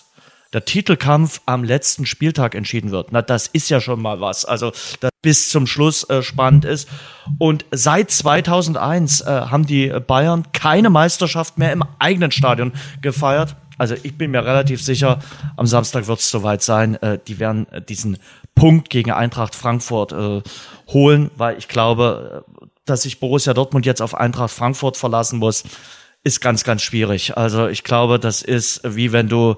[0.52, 3.12] der Titelkampf am letzten Spieltag entschieden wird.
[3.12, 4.44] Na, das ist ja schon mal was.
[4.44, 6.88] Also, das bis zum Schluss äh, spannend ist.
[7.38, 13.54] Und seit 2001 äh, haben die Bayern keine Meisterschaft mehr im eigenen Stadion gefeiert.
[13.78, 15.20] Also, ich bin mir relativ sicher,
[15.56, 16.96] am Samstag wird es soweit sein.
[16.96, 18.18] Äh, die werden äh, diesen
[18.56, 20.42] Punkt gegen Eintracht Frankfurt äh,
[20.88, 25.62] holen, weil ich glaube, äh, dass sich Borussia Dortmund jetzt auf Eintracht Frankfurt verlassen muss,
[26.24, 27.36] ist ganz, ganz schwierig.
[27.36, 29.56] Also ich glaube, das ist wie wenn du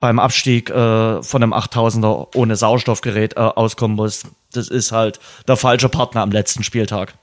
[0.00, 4.26] beim Abstieg äh, von einem 8000er ohne Sauerstoffgerät äh, auskommen musst.
[4.52, 7.14] Das ist halt der falsche Partner am letzten Spieltag.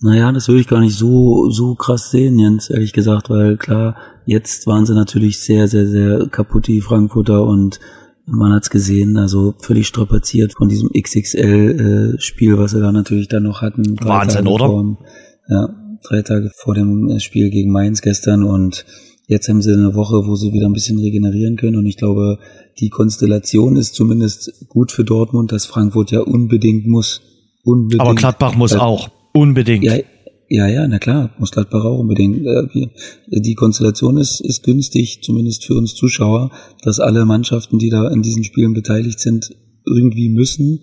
[0.00, 3.96] Naja, das würde ich gar nicht so, so krass sehen, Jens, ehrlich gesagt, weil klar,
[4.26, 7.80] jetzt waren sie natürlich sehr, sehr, sehr kaputt, die Frankfurter, und
[8.26, 13.62] man hat's gesehen, also völlig strapaziert von diesem XXL-Spiel, was sie da natürlich dann noch
[13.62, 13.96] hatten.
[14.02, 14.66] Wahnsinn, Tage oder?
[14.66, 14.98] vor
[15.48, 15.68] Ja,
[16.02, 18.84] drei Tage vor dem Spiel gegen Mainz gestern und
[19.26, 22.38] jetzt haben sie eine Woche, wo sie wieder ein bisschen regenerieren können und ich glaube,
[22.78, 27.22] die Konstellation ist zumindest gut für Dortmund, dass Frankfurt ja unbedingt muss.
[27.64, 28.00] Unbedingt.
[28.00, 29.08] Aber Gladbach muss äh, auch.
[29.32, 29.84] Unbedingt.
[29.84, 29.96] Ja,
[30.48, 32.46] ja, ja, na klar, muss Gladbach auch unbedingt.
[32.46, 32.88] Äh,
[33.26, 38.22] die Konstellation ist, ist günstig, zumindest für uns Zuschauer, dass alle Mannschaften, die da in
[38.22, 39.50] diesen Spielen beteiligt sind,
[39.84, 40.82] irgendwie müssen.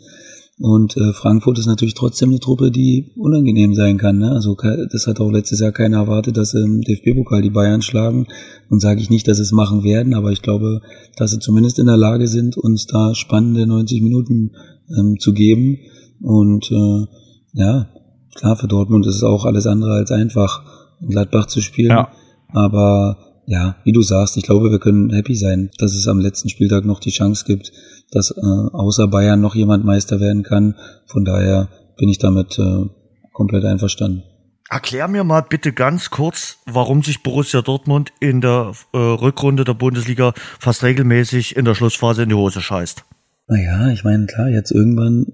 [0.60, 4.20] Und äh, Frankfurt ist natürlich trotzdem eine Truppe, die unangenehm sein kann.
[4.20, 4.32] Ne?
[4.32, 4.56] Also
[4.92, 8.28] das hat auch letztes Jahr keiner erwartet, dass im DFB-Pokal die Bayern schlagen.
[8.70, 10.82] Und sage ich nicht, dass sie es machen werden, aber ich glaube,
[11.18, 14.52] dass sie zumindest in der Lage sind, uns da spannende 90 Minuten
[14.96, 15.80] ähm, zu geben.
[16.22, 17.08] Und äh,
[17.54, 17.90] ja,
[18.36, 20.64] klar, für Dortmund ist es auch alles andere als einfach,
[21.02, 21.92] in Gladbach zu spielen.
[21.92, 22.10] Ja.
[22.50, 26.50] Aber ja, wie du sagst, ich glaube, wir können happy sein, dass es am letzten
[26.50, 27.72] Spieltag noch die Chance gibt,
[28.14, 30.76] dass äh, außer Bayern noch jemand Meister werden kann.
[31.08, 32.86] Von daher bin ich damit äh,
[33.34, 34.24] komplett einverstanden.
[34.70, 39.74] Erklär mir mal bitte ganz kurz, warum sich Borussia Dortmund in der äh, Rückrunde der
[39.74, 43.04] Bundesliga fast regelmäßig in der Schlussphase in die Hose scheißt.
[43.48, 45.28] Naja, ich meine, klar, jetzt irgendwann,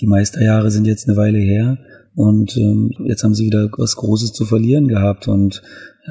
[0.00, 1.78] die Meisterjahre sind jetzt eine Weile her
[2.14, 5.62] und ähm, jetzt haben sie wieder was Großes zu verlieren gehabt und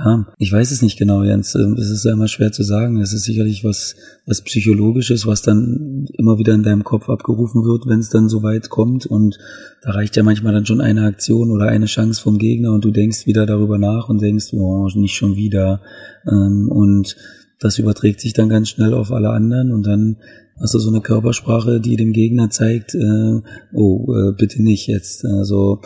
[0.05, 1.55] ja, ich weiß es nicht genau, Jens.
[1.55, 3.01] Ähm, es ist ja immer schwer zu sagen.
[3.01, 7.85] Es ist sicherlich was, was Psychologisches, was dann immer wieder in deinem Kopf abgerufen wird,
[7.85, 9.05] wenn es dann so weit kommt.
[9.05, 9.39] Und
[9.81, 12.91] da reicht ja manchmal dann schon eine Aktion oder eine Chance vom Gegner und du
[12.91, 15.81] denkst wieder darüber nach und denkst, oh, nicht schon wieder.
[16.25, 17.17] Ähm, und
[17.59, 20.15] das überträgt sich dann ganz schnell auf alle anderen und dann
[20.61, 23.41] hast du so eine Körpersprache, die dem Gegner zeigt, äh,
[23.73, 25.25] oh, äh, bitte nicht jetzt.
[25.25, 25.81] Also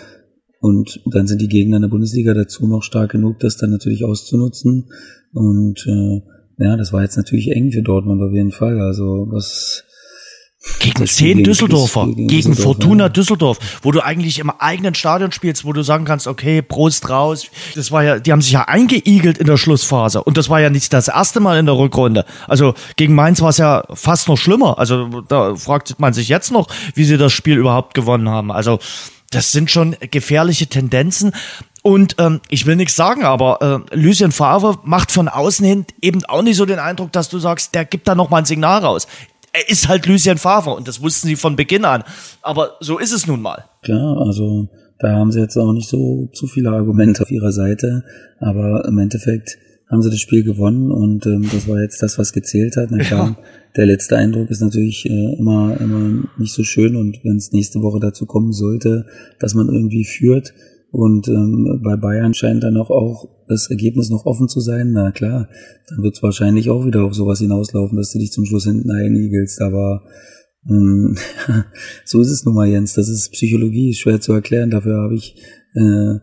[0.63, 4.05] und dann sind die Gegner in der Bundesliga dazu noch stark genug, das dann natürlich
[4.05, 4.85] auszunutzen.
[5.33, 6.21] Und äh,
[6.57, 8.79] ja, das war jetzt natürlich eng für Dortmund auf jeden Fall.
[8.79, 9.83] Also was
[10.79, 13.09] gegen zehn Düsseldorfer, gegen, gegen Fortuna.
[13.09, 17.47] Düsseldorf, wo du eigentlich im eigenen Stadion spielst, wo du sagen kannst, okay, Prost raus.
[17.75, 20.69] Das war ja, die haben sich ja eingeigelt in der Schlussphase und das war ja
[20.69, 22.23] nicht das erste Mal in der Rückrunde.
[22.47, 24.79] Also gegen Mainz war es ja fast noch schlimmer.
[24.79, 28.49] Also da fragt man sich jetzt noch, wie sie das Spiel überhaupt gewonnen haben.
[28.49, 28.79] Also
[29.33, 31.33] das sind schon gefährliche Tendenzen.
[31.81, 36.23] Und ähm, ich will nichts sagen, aber äh, Lucien Favre macht von außen hin eben
[36.25, 38.79] auch nicht so den Eindruck, dass du sagst, der gibt da noch mal ein Signal
[38.79, 39.05] raus.
[39.51, 42.03] Er ist halt Lucien Favre und das wussten sie von Beginn an.
[42.41, 43.65] Aber so ist es nun mal.
[43.83, 44.69] Klar, also
[44.99, 48.05] da haben sie jetzt auch nicht so zu viele Argumente auf ihrer Seite,
[48.39, 49.57] aber im Endeffekt
[49.93, 52.91] haben sie das Spiel gewonnen und ähm, das war jetzt das, was gezählt hat.
[52.91, 53.43] Na klar, ja
[53.75, 57.81] der letzte Eindruck ist natürlich äh, immer, immer nicht so schön und wenn es nächste
[57.81, 59.05] Woche dazu kommen sollte,
[59.39, 60.53] dass man irgendwie führt
[60.91, 65.11] und ähm, bei Bayern scheint dann auch, auch das Ergebnis noch offen zu sein, na
[65.11, 65.49] klar,
[65.89, 68.91] dann wird es wahrscheinlich auch wieder auf sowas hinauslaufen, dass du dich zum Schluss hinten
[68.91, 70.03] einigelst, aber
[70.69, 71.17] ähm,
[72.05, 75.35] so ist es nun mal, Jens, das ist Psychologie, schwer zu erklären, dafür habe ich
[75.73, 76.19] äh,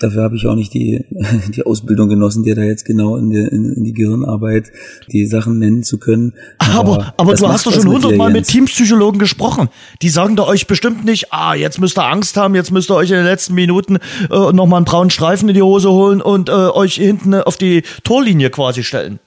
[0.00, 1.04] Dafür habe ich auch nicht die,
[1.54, 4.72] die Ausbildung genossen, dir da jetzt genau in die, in, in die Gehirnarbeit
[5.12, 6.32] die Sachen nennen zu können.
[6.58, 9.68] Aber, aber, aber du hast doch schon hundertmal mit Teamspsychologen gesprochen.
[10.00, 12.94] Die sagen da euch bestimmt nicht, ah, jetzt müsst ihr Angst haben, jetzt müsst ihr
[12.94, 13.96] euch in den letzten Minuten
[14.30, 17.82] äh, nochmal einen braunen Streifen in die Hose holen und äh, euch hinten auf die
[18.02, 19.20] Torlinie quasi stellen.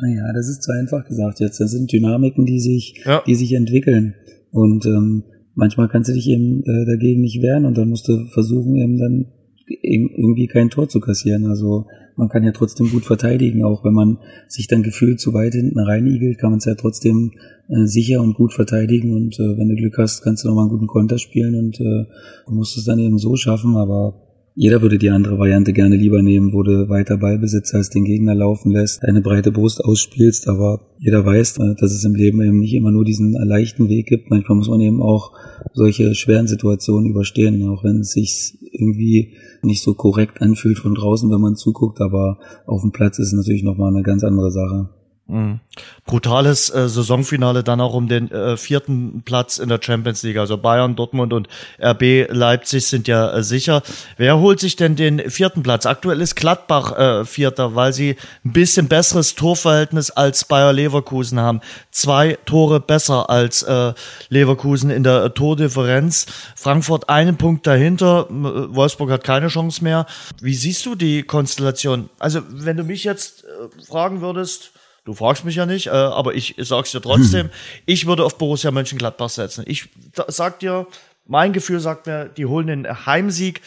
[0.00, 1.60] Naja, das ist zu einfach gesagt jetzt.
[1.60, 3.22] Das sind Dynamiken, die sich, ja.
[3.24, 4.14] die sich entwickeln.
[4.50, 8.26] Und ähm, manchmal kannst du dich eben äh, dagegen nicht wehren und dann musst du
[8.26, 9.26] versuchen, eben dann
[9.68, 11.46] irgendwie kein Tor zu kassieren.
[11.46, 15.54] Also man kann ja trotzdem gut verteidigen, auch wenn man sich dann gefühlt zu weit
[15.54, 17.32] hinten reinigelt, kann man es ja trotzdem
[17.68, 19.14] äh, sicher und gut verteidigen.
[19.14, 22.06] Und äh, wenn du Glück hast, kannst du nochmal einen guten Konter spielen und äh,
[22.48, 24.14] musst es dann eben so schaffen, aber
[24.60, 28.34] jeder würde die andere Variante gerne lieber nehmen, wo du weiter Ballbesitz als den Gegner
[28.34, 32.58] laufen lässt, deine breite Brust ausspielst, aber jeder weiß, äh, dass es im Leben eben
[32.58, 34.30] nicht immer nur diesen leichten Weg gibt.
[34.30, 35.32] Manchmal muss man eben auch
[35.74, 41.30] solche schweren Situationen überstehen, auch wenn es sich irgendwie nicht so korrekt anfühlt von draußen,
[41.30, 44.88] wenn man zuguckt, aber auf dem Platz ist es natürlich nochmal eine ganz andere Sache.
[45.30, 45.60] Mhm.
[46.06, 50.38] Brutales äh, Saisonfinale dann auch um den äh, vierten Platz in der Champions League.
[50.38, 53.82] Also Bayern, Dortmund und RB Leipzig sind ja äh, sicher.
[54.16, 55.84] Wer holt sich denn den vierten Platz?
[55.84, 61.60] Aktuell ist Gladbach äh, Vierter, weil sie ein bisschen besseres Torverhältnis als Bayer Leverkusen haben.
[61.90, 63.92] Zwei Tore besser als äh,
[64.30, 66.24] Leverkusen in der Tordifferenz.
[66.56, 68.28] Frankfurt einen Punkt dahinter.
[68.30, 70.06] Äh, Wolfsburg hat keine Chance mehr.
[70.40, 72.08] Wie siehst du die Konstellation?
[72.18, 74.72] Also wenn du mich jetzt äh, fragen würdest,
[75.08, 77.46] Du fragst mich ja nicht, äh, aber ich sag's dir trotzdem.
[77.46, 77.50] Hm.
[77.86, 79.64] Ich würde auf Borussia Mönchengladbach setzen.
[79.66, 79.88] Ich
[80.26, 80.86] sag dir,
[81.24, 83.62] mein Gefühl sagt mir, die holen den Heimsieg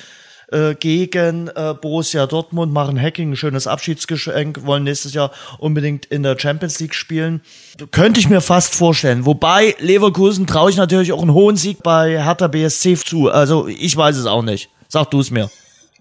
[0.51, 6.21] äh, gegen äh, Borussia Dortmund, machen Hacking, ein schönes Abschiedsgeschenk, wollen nächstes Jahr unbedingt in
[6.21, 7.41] der Champions League spielen.
[7.89, 9.25] Könnte ich mir fast vorstellen.
[9.25, 13.31] Wobei Leverkusen traue ich natürlich auch einen hohen Sieg bei Hertha BSC zu.
[13.31, 14.69] Also ich weiß es auch nicht.
[14.89, 15.49] Sag du es mir.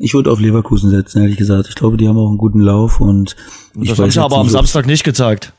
[0.03, 1.69] Ich würde auf Leverkusen setzen, ehrlich gesagt.
[1.69, 3.37] Ich glaube, die haben auch einen guten Lauf und,
[3.75, 5.53] und das haben sie aber am Samstag nicht gezeigt.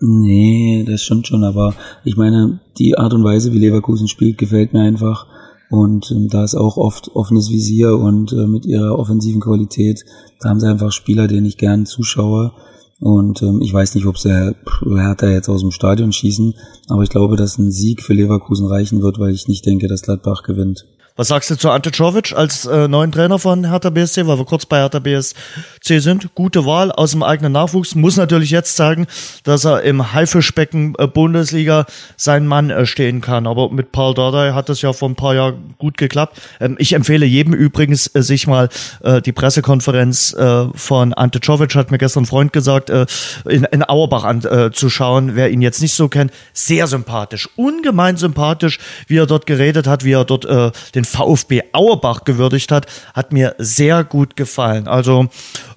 [0.00, 4.72] Nee, das stimmt schon, aber ich meine, die Art und Weise, wie Leverkusen spielt, gefällt
[4.72, 5.28] mir einfach.
[5.70, 10.04] Und ähm, da ist auch oft offenes Visier und äh, mit ihrer offensiven Qualität,
[10.40, 12.52] da haben sie einfach Spieler, denen ich gern zuschaue.
[12.98, 14.54] Und ähm, ich weiß nicht, ob sie
[14.84, 16.54] Hertha jetzt aus dem Stadion schießen,
[16.88, 20.02] aber ich glaube, dass ein Sieg für Leverkusen reichen wird, weil ich nicht denke, dass
[20.02, 20.84] Gladbach gewinnt.
[21.16, 24.44] Was sagst du zu Ante Czovic als äh, neuen Trainer von Hertha BSC, weil wir
[24.44, 26.34] kurz bei Hertha BSC sind?
[26.34, 27.94] Gute Wahl aus dem eigenen Nachwuchs.
[27.94, 29.06] Muss natürlich jetzt sagen,
[29.44, 33.46] dass er im Haifischbecken äh, Bundesliga sein Mann äh, stehen kann.
[33.46, 36.40] Aber mit Paul Dardai hat das ja vor ein paar Jahren gut geklappt.
[36.58, 38.68] Ähm, ich empfehle jedem übrigens, äh, sich mal
[39.04, 43.06] äh, die Pressekonferenz äh, von Ante Czovic, hat mir gestern ein Freund gesagt, äh,
[43.48, 45.28] in, in Auerbach anzuschauen.
[45.28, 49.86] Äh, Wer ihn jetzt nicht so kennt, sehr sympathisch, ungemein sympathisch, wie er dort geredet
[49.86, 54.36] hat, wie er dort äh, den den VfB Auerbach gewürdigt hat, hat mir sehr gut
[54.36, 54.88] gefallen.
[54.88, 55.26] Also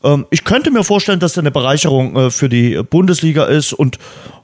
[0.03, 3.97] ähm, ich könnte mir vorstellen, dass das eine Bereicherung äh, für die Bundesliga ist und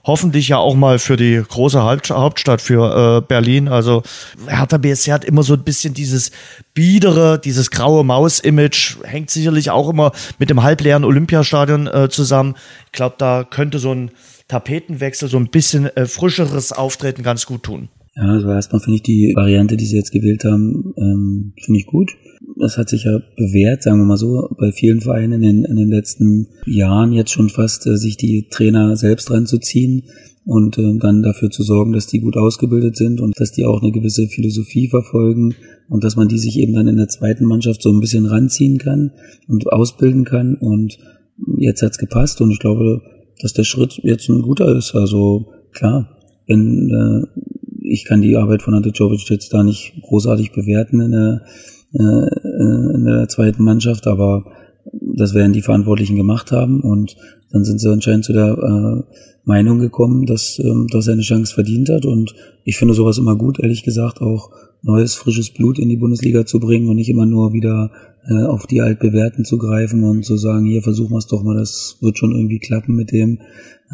[0.06, 3.70] hoffentlich ja auch mal für die große Hauptstadt, für äh, Berlin.
[3.70, 4.04] Also
[4.48, 6.32] Hertha BSC hat immer so ein bisschen dieses
[6.74, 12.56] biedere, dieses graue Maus-Image, hängt sicherlich auch immer mit dem halbleeren Olympiastadion äh, zusammen.
[12.88, 14.12] Ich glaube, da könnte so ein
[14.50, 17.88] Tapetenwechsel, so ein bisschen äh, frischeres Auftreten ganz gut tun.
[18.16, 21.88] Ja, also erstmal finde ich die Variante, die sie jetzt gewählt haben, ähm, finde ich
[21.88, 22.12] gut.
[22.60, 25.76] Das hat sich ja bewährt, sagen wir mal so, bei vielen Vereinen in den, in
[25.76, 30.04] den letzten Jahren jetzt schon fast, äh, sich die Trainer selbst ranzuziehen
[30.46, 33.82] und äh, dann dafür zu sorgen, dass die gut ausgebildet sind und dass die auch
[33.82, 35.56] eine gewisse Philosophie verfolgen
[35.90, 38.78] und dass man die sich eben dann in der zweiten Mannschaft so ein bisschen ranziehen
[38.78, 39.12] kann
[39.48, 40.56] und ausbilden kann.
[40.56, 41.00] Und
[41.58, 43.02] jetzt hat's gepasst und ich glaube,
[43.42, 44.94] dass der Schritt jetzt ein guter ist.
[44.94, 47.42] Also klar, wenn äh,
[47.84, 51.42] ich kann die Arbeit von Ante Jovic jetzt da nicht großartig bewerten in der,
[51.94, 54.46] äh, in der zweiten Mannschaft, aber
[54.92, 57.16] das werden die Verantwortlichen gemacht haben und
[57.52, 59.14] dann sind sie anscheinend zu der äh,
[59.46, 63.36] Meinung gekommen, dass, ähm, dass er eine Chance verdient hat und ich finde sowas immer
[63.36, 64.52] gut, ehrlich gesagt, auch
[64.84, 67.92] neues, frisches Blut in die Bundesliga zu bringen und nicht immer nur wieder
[68.30, 71.58] äh, auf die altbewährten zu greifen und zu sagen, hier versuchen wir es doch mal,
[71.58, 73.40] das wird schon irgendwie klappen mit dem.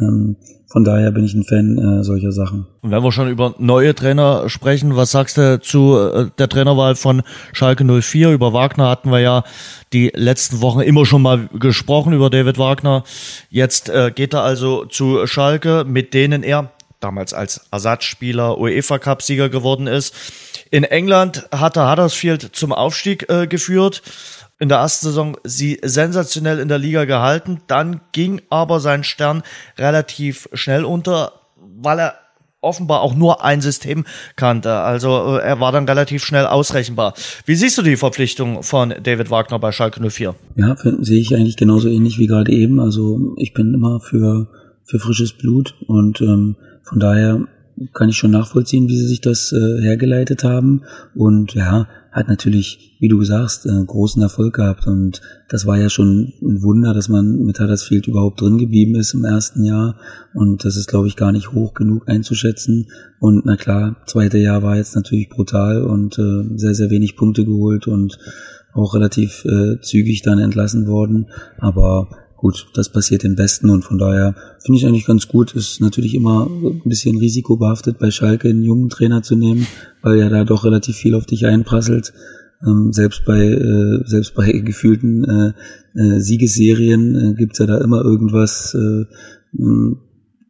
[0.02, 0.36] Ähm,
[0.72, 2.68] von daher bin ich ein Fan äh, solcher Sachen.
[2.82, 6.96] Und wenn wir schon über neue Trainer sprechen, was sagst du zu äh, der Trainerwahl
[6.96, 7.24] von
[7.54, 8.32] Schalke 04?
[8.32, 9.44] Über Wagner hatten wir ja
[9.94, 13.04] die letzten Wochen immer schon mal gesprochen, über David Wagner.
[13.50, 19.22] Jetzt äh, geht er also zu Schalke, mit denen er damals als Ersatzspieler UEFA Cup
[19.22, 20.14] Sieger geworden ist.
[20.72, 24.02] In England hat er Huddersfield zum Aufstieg äh, geführt.
[24.60, 27.62] In der ersten Saison sie sensationell in der Liga gehalten.
[27.68, 29.42] Dann ging aber sein Stern
[29.78, 32.16] relativ schnell unter, weil er
[32.62, 34.06] offenbar auch nur ein System
[34.36, 34.72] kannte.
[34.74, 37.14] Also äh, er war dann relativ schnell ausrechenbar.
[37.46, 40.36] Wie siehst du die Verpflichtung von David Wagner bei Schalke 04?
[40.56, 42.80] Ja, sehe ich eigentlich genauso ähnlich wie gerade eben.
[42.80, 44.50] Also ich bin immer für,
[44.84, 47.48] für frisches Blut und ähm, von daher
[47.94, 50.84] kann ich schon nachvollziehen, wie sie sich das äh, hergeleitet haben.
[51.16, 54.88] Und ja, hat natürlich, wie du sagst, äh, großen Erfolg gehabt.
[54.88, 59.14] Und das war ja schon ein Wunder, dass man mit Huddersfield überhaupt drin geblieben ist
[59.14, 59.96] im ersten Jahr.
[60.34, 62.88] Und das ist, glaube ich, gar nicht hoch genug einzuschätzen.
[63.20, 67.46] Und na klar, zweite Jahr war jetzt natürlich brutal und äh, sehr, sehr wenig Punkte
[67.46, 68.18] geholt und
[68.74, 71.28] auch relativ äh, zügig dann entlassen worden.
[71.58, 75.56] Aber gut, das passiert im Besten und von daher finde ich eigentlich ganz gut.
[75.56, 79.68] Ist natürlich immer ein bisschen risikobehaftet, bei Schalke einen jungen Trainer zu nehmen,
[80.02, 82.14] weil ja da doch relativ viel auf dich einprasselt.
[82.66, 88.04] Ähm, selbst bei äh, selbst bei gefühlten äh, äh, Siegesserien äh, gibt's ja da immer
[88.04, 89.06] irgendwas, äh,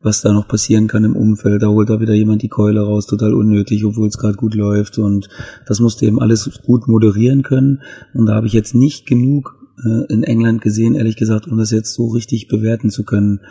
[0.02, 1.64] was da noch passieren kann im Umfeld.
[1.64, 5.00] Da holt da wieder jemand die Keule raus, total unnötig, obwohl es gerade gut läuft.
[5.00, 5.28] Und
[5.66, 7.82] das musste eben alles gut moderieren können.
[8.14, 11.72] Und da habe ich jetzt nicht genug äh, in England gesehen, ehrlich gesagt, um das
[11.72, 13.42] jetzt so richtig bewerten zu können,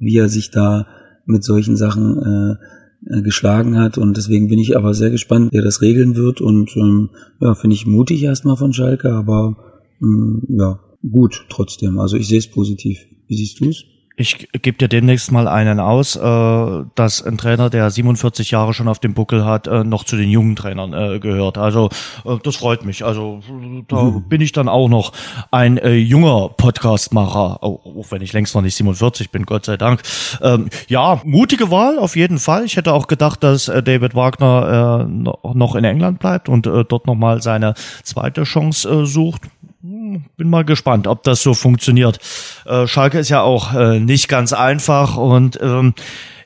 [0.00, 0.86] wie er sich da
[1.26, 3.98] mit solchen Sachen äh, geschlagen hat.
[3.98, 6.40] Und deswegen bin ich aber sehr gespannt, wer das regeln wird.
[6.40, 9.56] Und ähm, ja, finde ich mutig erstmal von Schalke, aber
[10.02, 11.98] ähm, ja, gut trotzdem.
[11.98, 12.98] Also ich sehe es positiv.
[13.26, 13.84] Wie siehst du es?
[14.16, 18.86] Ich gebe dir demnächst mal einen aus, äh, dass ein Trainer, der 47 Jahre schon
[18.86, 21.58] auf dem Buckel hat, äh, noch zu den jungen Trainern äh, gehört.
[21.58, 21.88] Also
[22.24, 23.04] äh, das freut mich.
[23.04, 23.40] Also
[23.88, 24.28] da mhm.
[24.28, 25.12] bin ich dann auch noch
[25.50, 30.00] ein äh, junger Podcastmacher, auch wenn ich längst noch nicht 47 bin, Gott sei Dank.
[30.40, 32.64] Ähm, ja, mutige Wahl auf jeden Fall.
[32.64, 37.06] Ich hätte auch gedacht, dass äh, David Wagner noch in England bleibt und äh, dort
[37.06, 39.42] nochmal seine zweite Chance sucht
[39.84, 42.18] bin mal gespannt, ob das so funktioniert.
[42.64, 45.94] Äh, Schalke ist ja auch äh, nicht ganz einfach und ähm,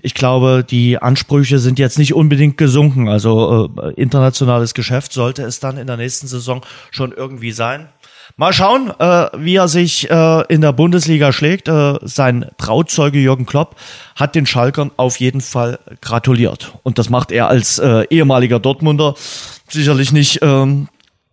[0.03, 3.09] ich glaube, die Ansprüche sind jetzt nicht unbedingt gesunken.
[3.09, 7.89] Also äh, internationales Geschäft sollte es dann in der nächsten Saison schon irgendwie sein.
[8.37, 11.69] Mal schauen, äh, wie er sich äh, in der Bundesliga schlägt.
[11.69, 13.77] Äh, sein Trauzeuge Jürgen Klopp
[14.17, 16.75] hat den Schalkern auf jeden Fall gratuliert.
[16.83, 19.15] Und das macht er als äh, ehemaliger Dortmunder
[19.69, 20.89] sicherlich nicht ähm,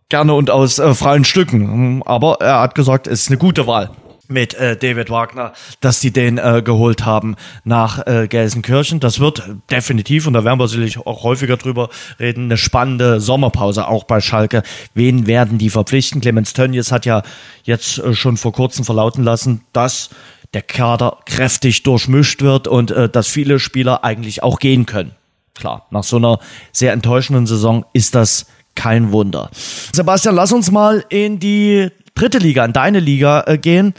[0.09, 2.03] gerne und aus äh, freien Stücken.
[2.05, 3.91] Aber er hat gesagt, es ist eine gute Wahl
[4.27, 8.99] mit äh, David Wagner, dass die den äh, geholt haben nach äh, Gelsenkirchen.
[8.99, 11.89] Das wird definitiv, und da werden wir sicherlich auch häufiger drüber
[12.19, 14.63] reden, eine spannende Sommerpause auch bei Schalke.
[14.93, 16.21] Wen werden die verpflichten?
[16.21, 17.21] Clemens Tönnies hat ja
[17.63, 20.09] jetzt äh, schon vor kurzem verlauten lassen, dass
[20.53, 25.11] der Kader kräftig durchmischt wird und äh, dass viele Spieler eigentlich auch gehen können.
[25.53, 26.39] Klar, nach so einer
[26.71, 29.49] sehr enttäuschenden Saison ist das kein Wunder.
[29.93, 33.93] Sebastian, lass uns mal in die dritte Liga, in deine Liga äh, gehen.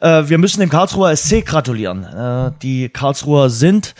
[0.00, 2.04] Äh, wir müssen dem Karlsruher SC gratulieren.
[2.04, 3.94] Äh, die Karlsruher sind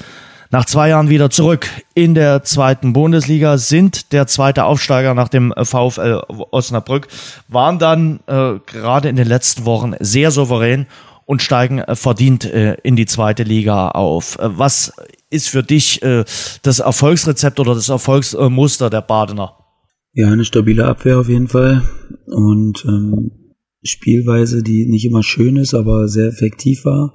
[0.53, 5.53] nach zwei Jahren wieder zurück in der zweiten Bundesliga, sind der zweite Aufsteiger nach dem
[5.57, 7.09] VfL Osnabrück,
[7.49, 10.87] waren dann äh, gerade in den letzten Wochen sehr souverän
[11.25, 14.39] und steigen äh, verdient äh, in die zweite Liga auf.
[14.39, 14.93] Äh, was
[15.31, 16.25] ist für dich äh,
[16.61, 19.55] das Erfolgsrezept oder das Erfolgsmuster der Badener?
[20.15, 21.83] Ja, eine stabile Abwehr auf jeden Fall
[22.27, 23.31] und ähm,
[23.83, 27.15] Spielweise, die nicht immer schön ist, aber sehr effektiv war.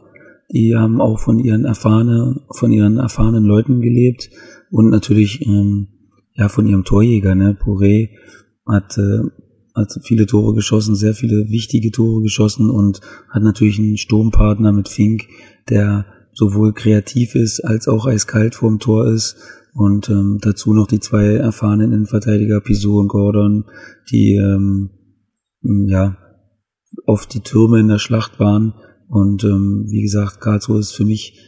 [0.52, 4.32] Die haben auch von ihren erfahrenen, von ihren erfahrenen Leuten gelebt
[4.72, 5.90] und natürlich ähm,
[6.34, 7.56] ja von ihrem Torjäger, ne?
[7.60, 8.10] Poré
[8.66, 9.20] hat, äh,
[9.76, 14.90] hat viele Tore geschossen, sehr viele wichtige Tore geschossen und hat natürlich einen Sturmpartner mit
[14.90, 15.28] Fink,
[15.70, 16.06] der
[16.38, 19.38] sowohl kreativ ist als auch eiskalt vorm Tor ist
[19.74, 23.66] und ähm, dazu noch die zwei erfahrenen Innenverteidiger Piso und Gordon,
[24.12, 24.90] die ähm,
[25.62, 26.18] ja
[27.06, 28.74] oft die Türme in der Schlacht waren.
[29.10, 31.40] Und ähm, wie gesagt, Karlsruhe ist für mich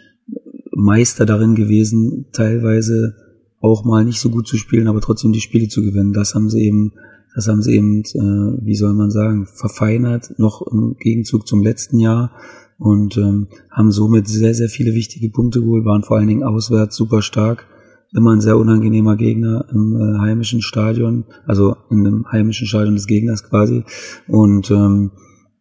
[0.71, 3.15] Meister darin gewesen, teilweise
[3.61, 6.13] auch mal nicht so gut zu spielen, aber trotzdem die Spiele zu gewinnen.
[6.13, 6.93] Das haben sie eben,
[7.35, 11.99] das haben sie eben, äh, wie soll man sagen, verfeinert, noch im Gegenzug zum letzten
[11.99, 12.31] Jahr
[12.79, 16.95] und ähm, haben somit sehr, sehr viele wichtige Punkte geholt, waren vor allen Dingen auswärts
[16.95, 17.67] super stark.
[18.11, 23.05] Immer ein sehr unangenehmer Gegner im äh, heimischen Stadion, also in dem heimischen Stadion des
[23.05, 23.83] Gegners quasi.
[24.27, 25.11] Und ähm,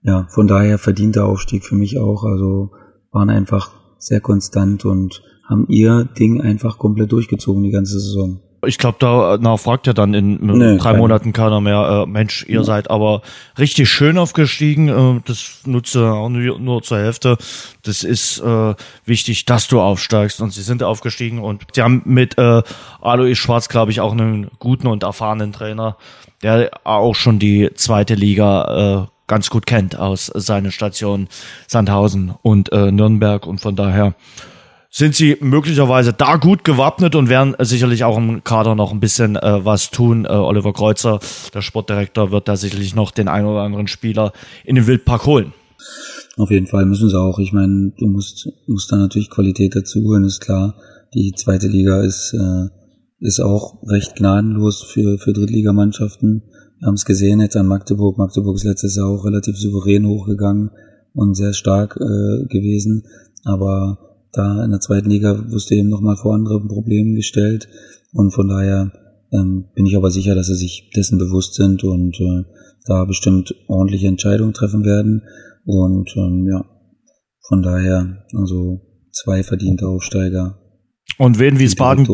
[0.02, 2.24] ja, von daher verdienter Aufstieg für mich auch.
[2.24, 2.70] Also
[3.12, 8.40] waren einfach sehr konstant und haben ihr Ding einfach komplett durchgezogen die ganze Saison.
[8.66, 12.44] Ich glaube, da na, fragt ja dann in nee, drei Monaten keiner mehr, äh, Mensch,
[12.48, 12.64] ihr ja.
[12.64, 13.22] seid aber
[13.58, 14.88] richtig schön aufgestiegen.
[14.88, 17.36] Äh, das nutze auch nur, nur zur Hälfte.
[17.84, 20.40] Das ist äh, wichtig, dass du aufsteigst.
[20.40, 22.62] Und sie sind aufgestiegen und sie haben mit äh,
[23.00, 25.96] Alois Schwarz, glaube ich, auch einen guten und erfahrenen Trainer,
[26.42, 31.28] der auch schon die zweite Liga äh, ganz gut kennt aus seinen Stationen
[31.68, 34.14] Sandhausen und äh, Nürnberg und von daher
[34.90, 39.36] sind sie möglicherweise da gut gewappnet und werden sicherlich auch im Kader noch ein bisschen
[39.36, 40.24] äh, was tun.
[40.24, 41.20] Äh, Oliver Kreuzer,
[41.52, 44.32] der Sportdirektor, wird da sicherlich noch den einen oder anderen Spieler
[44.64, 45.52] in den Wildpark holen.
[46.36, 47.38] Auf jeden Fall müssen sie auch.
[47.38, 50.74] Ich meine, du musst, musst da natürlich Qualität dazu holen, ist klar.
[51.14, 52.68] Die zweite Liga ist, äh,
[53.20, 56.44] ist auch recht gnadenlos für, für Drittligamannschaften.
[56.78, 58.18] Wir haben es gesehen jetzt an Magdeburg.
[58.18, 60.70] Magdeburg ist letztes Jahr auch relativ souverän hochgegangen
[61.12, 63.04] und sehr stark äh, gewesen.
[63.44, 67.68] Aber da in der zweiten Liga wirst du eben nochmal vor anderen Problemen gestellt.
[68.12, 68.92] Und von daher
[69.32, 72.44] ähm, bin ich aber sicher, dass sie sich dessen bewusst sind und äh,
[72.86, 75.22] da bestimmt ordentliche Entscheidungen treffen werden.
[75.64, 76.64] Und ähm, ja,
[77.46, 78.80] von daher, also
[79.12, 80.58] zwei verdiente Aufsteiger
[81.18, 82.06] und Wien Wiesbaden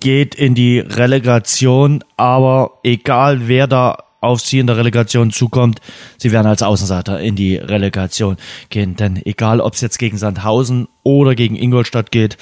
[0.00, 5.80] geht in die Relegation, aber egal wer da auf sie in der Relegation zukommt,
[6.16, 8.36] sie werden als Außenseiter in die Relegation
[8.70, 8.96] gehen.
[8.96, 12.36] Denn egal, ob es jetzt gegen Sandhausen oder gegen Ingolstadt geht,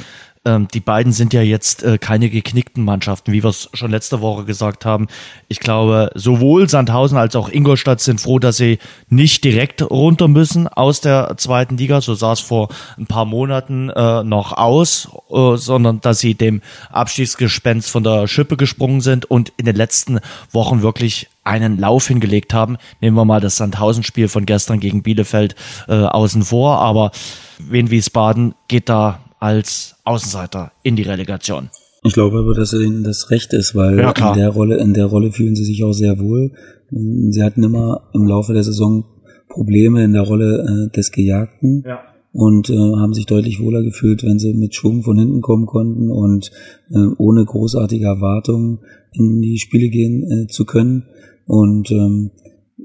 [0.47, 4.21] ähm, die beiden sind ja jetzt äh, keine geknickten Mannschaften, wie wir es schon letzte
[4.21, 5.09] Woche gesagt haben.
[5.49, 8.79] Ich glaube, sowohl Sandhausen als auch Ingolstadt sind froh, dass sie
[9.09, 12.01] nicht direkt runter müssen aus der zweiten Liga.
[12.01, 16.63] So sah es vor ein paar Monaten äh, noch aus, äh, sondern dass sie dem
[16.91, 20.21] Abstiegsgespenst von der Schippe gesprungen sind und in den letzten
[20.53, 22.77] Wochen wirklich einen Lauf hingelegt haben.
[23.01, 25.57] Nehmen wir mal das Sandhausen-Spiel von gestern gegen Bielefeld
[25.89, 27.11] äh, außen vor, aber
[27.59, 31.71] Wien Wiesbaden geht da als Außenseiter in die Relegation.
[32.05, 35.07] Ich glaube aber, dass ihnen das recht ist, weil ja, in der Rolle, in der
[35.07, 36.53] Rolle fühlen sie sich auch sehr wohl.
[36.91, 39.05] Sie hatten immer im Laufe der Saison
[39.49, 42.01] Probleme in der Rolle äh, des Gejagten ja.
[42.33, 46.11] und äh, haben sich deutlich wohler gefühlt, wenn sie mit Schwung von hinten kommen konnten
[46.11, 46.51] und
[46.91, 48.81] äh, ohne großartige Erwartungen
[49.13, 51.05] in die Spiele gehen äh, zu können.
[51.47, 52.31] Und ähm,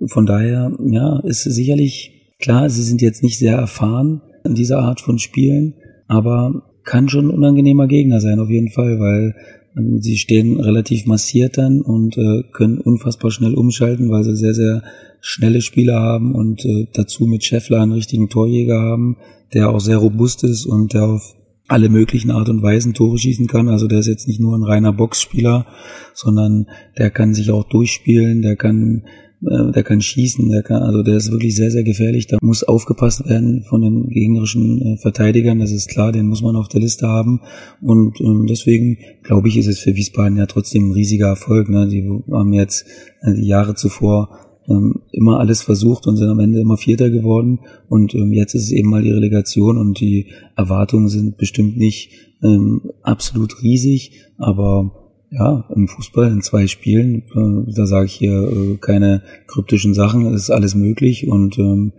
[0.07, 5.01] von daher, ja, ist sicherlich klar, sie sind jetzt nicht sehr erfahren in dieser Art
[5.01, 5.75] von Spielen,
[6.11, 9.35] aber kann schon ein unangenehmer Gegner sein, auf jeden Fall, weil
[9.77, 14.53] ähm, sie stehen relativ massiert dann und äh, können unfassbar schnell umschalten, weil sie sehr,
[14.53, 14.83] sehr
[15.21, 19.17] schnelle Spieler haben und äh, dazu mit Scheffler einen richtigen Torjäger haben,
[19.53, 21.35] der auch sehr robust ist und der auf
[21.69, 23.69] alle möglichen Art und Weisen Tore schießen kann.
[23.69, 25.65] Also der ist jetzt nicht nur ein reiner Boxspieler,
[26.13, 29.03] sondern der kann sich auch durchspielen, der kann
[29.41, 32.27] der kann schießen, der kann, also der ist wirklich sehr, sehr gefährlich.
[32.27, 36.55] Da muss aufgepasst werden von den gegnerischen äh, Verteidigern, das ist klar, den muss man
[36.55, 37.41] auf der Liste haben.
[37.81, 41.69] Und ähm, deswegen glaube ich, ist es für Wiesbaden ja trotzdem ein riesiger Erfolg.
[41.69, 41.87] Ne?
[41.87, 42.85] Die haben jetzt
[43.21, 44.29] äh, die Jahre zuvor
[44.69, 47.61] ähm, immer alles versucht und sind am Ende immer Vierter geworden.
[47.89, 52.11] Und ähm, jetzt ist es eben mal die Relegation und die Erwartungen sind bestimmt nicht
[52.43, 55.00] ähm, absolut riesig, aber
[55.31, 60.25] ja, im Fußball in zwei Spielen, äh, da sage ich hier äh, keine kryptischen Sachen,
[60.33, 61.93] es ist alles möglich und ähm,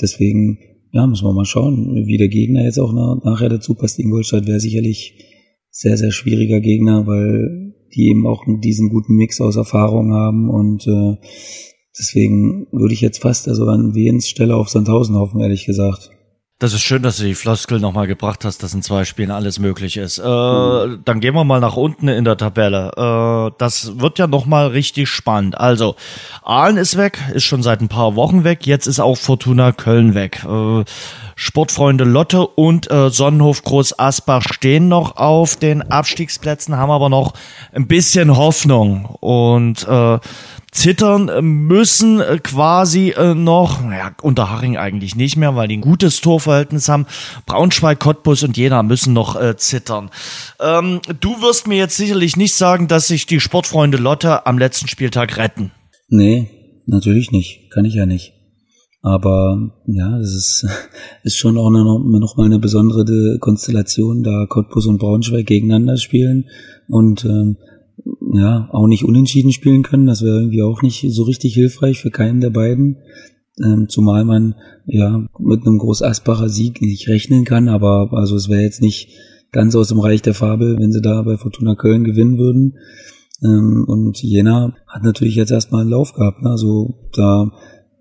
[0.00, 0.58] deswegen,
[0.92, 3.98] ja, müssen wir mal schauen, wie der Gegner jetzt auch nach, nachher dazu passt.
[3.98, 5.18] Ingolstadt wäre sicherlich
[5.70, 10.86] sehr, sehr schwieriger Gegner, weil die eben auch diesen guten Mix aus Erfahrung haben und
[10.86, 11.16] äh,
[11.98, 16.10] deswegen würde ich jetzt fast also an Wehens Stelle auf Sandhausen hoffen, ehrlich gesagt.
[16.58, 19.58] Das ist schön, dass du die Floskel nochmal gebracht hast, dass in zwei Spielen alles
[19.58, 20.16] möglich ist.
[20.16, 21.02] Äh, mhm.
[21.04, 22.92] Dann gehen wir mal nach unten in der Tabelle.
[22.96, 25.58] Äh, das wird ja nochmal richtig spannend.
[25.58, 25.96] Also,
[26.42, 28.66] Aalen ist weg, ist schon seit ein paar Wochen weg.
[28.66, 30.46] Jetzt ist auch Fortuna Köln weg.
[30.48, 30.84] Äh,
[31.34, 37.34] Sportfreunde Lotte und äh, Sonnenhof Groß Asbach stehen noch auf den Abstiegsplätzen, haben aber noch
[37.74, 39.04] ein bisschen Hoffnung.
[39.20, 40.18] Und äh,
[40.76, 41.30] zittern
[41.66, 46.88] müssen äh, quasi äh, noch, naja, Unterhaching eigentlich nicht mehr, weil die ein gutes Torverhältnis
[46.88, 47.06] haben.
[47.46, 50.10] Braunschweig, Cottbus und Jena müssen noch äh, zittern.
[50.60, 54.88] Ähm, du wirst mir jetzt sicherlich nicht sagen, dass sich die Sportfreunde Lotte am letzten
[54.88, 55.72] Spieltag retten.
[56.08, 56.50] Nee,
[56.86, 57.70] natürlich nicht.
[57.70, 58.34] Kann ich ja nicht.
[59.02, 60.66] Aber ja, das ist,
[61.22, 66.46] ist schon auch noch, noch eine besondere Konstellation, da Cottbus und Braunschweig gegeneinander spielen.
[66.88, 67.56] Und ähm,
[68.32, 70.06] ja, auch nicht unentschieden spielen können.
[70.06, 72.98] Das wäre irgendwie auch nicht so richtig hilfreich für keinen der beiden.
[73.62, 74.54] Ähm, zumal man
[74.86, 79.08] ja mit einem Groß Asbacher Sieg nicht rechnen kann, aber also es wäre jetzt nicht
[79.50, 82.74] ganz aus dem Reich der Fabel, wenn sie da bei Fortuna Köln gewinnen würden.
[83.42, 86.42] Ähm, und Jena hat natürlich jetzt erstmal einen Lauf gehabt.
[86.42, 86.50] Ne?
[86.50, 87.50] Also da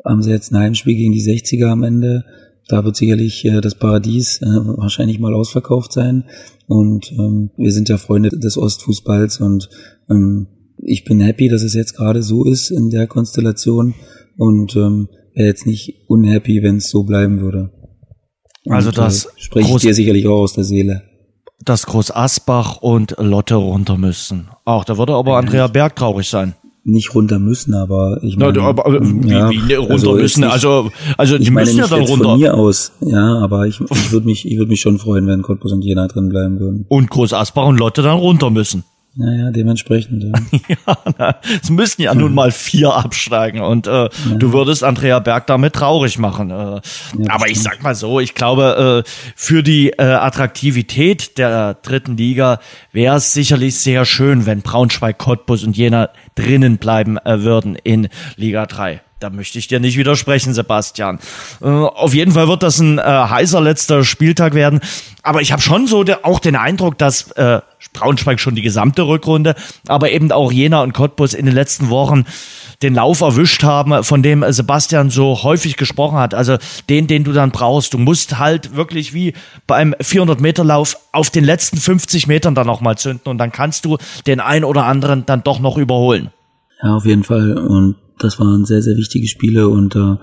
[0.03, 2.25] haben sie jetzt ein Heimspiel gegen die 60er am Ende.
[2.67, 6.25] Da wird sicherlich äh, das Paradies äh, wahrscheinlich mal ausverkauft sein.
[6.67, 9.69] Und ähm, wir sind ja Freunde des Ostfußballs und
[10.09, 10.47] ähm,
[10.77, 13.93] ich bin happy, dass es jetzt gerade so ist in der Konstellation
[14.37, 17.71] und ähm, wäre jetzt nicht unhappy, wenn es so bleiben würde.
[18.65, 21.03] Und, also das äh, spreche ich dir sicherlich auch aus der Seele.
[21.63, 24.49] Dass Groß Asbach und Lotte runter müssen.
[24.65, 26.55] Auch da würde aber Andrea Berg traurig sein
[26.85, 30.41] nicht runter müssen, aber ich meine, ja, aber, aber, ja, wie, wie runter also müssen,
[30.41, 32.29] nicht, also also die müssen ja dann runter.
[32.29, 35.41] Von mir aus, ja, aber ich, ich würde mich ich würde mich schon freuen, wenn
[35.41, 36.85] Cottbus und Jena drin bleiben würden.
[36.87, 38.83] Und Groß Asbach und Lotte dann runter müssen.
[39.17, 40.23] Naja, dementsprechend.
[40.23, 44.09] Ja, ja na, es müssten ja nun mal vier absteigen und äh, ja.
[44.37, 46.51] du würdest Andrea Berg damit traurig machen.
[46.51, 46.81] Äh, ja,
[47.29, 52.59] aber ich sag mal so, ich glaube, äh, für die äh, Attraktivität der dritten Liga
[52.91, 58.09] wäre es sicherlich sehr schön, wenn Braunschweig, Cottbus und Jena drinnen bleiben äh, würden in
[58.35, 58.99] Liga 3.
[59.25, 61.17] Da möchte ich dir nicht widersprechen, Sebastian.
[61.59, 64.81] Äh, auf jeden Fall wird das ein äh, heißer letzter Spieltag werden.
[65.23, 67.61] Aber ich habe schon so de auch den Eindruck, dass äh,
[67.93, 69.55] Braunschweig schon die gesamte Rückrunde,
[69.87, 72.25] aber eben auch Jena und Cottbus in den letzten Wochen
[72.83, 76.35] den Lauf erwischt haben, von dem Sebastian so häufig gesprochen hat.
[76.35, 76.57] Also
[76.87, 77.95] den, den du dann brauchst.
[77.95, 79.33] Du musst halt wirklich wie
[79.65, 83.97] beim 400-Meter-Lauf auf den letzten 50 Metern dann nochmal zünden und dann kannst du
[84.27, 86.29] den einen oder anderen dann doch noch überholen.
[86.83, 87.57] Ja, auf jeden Fall.
[87.57, 90.19] Und das waren sehr, sehr wichtige Spiele und ähm,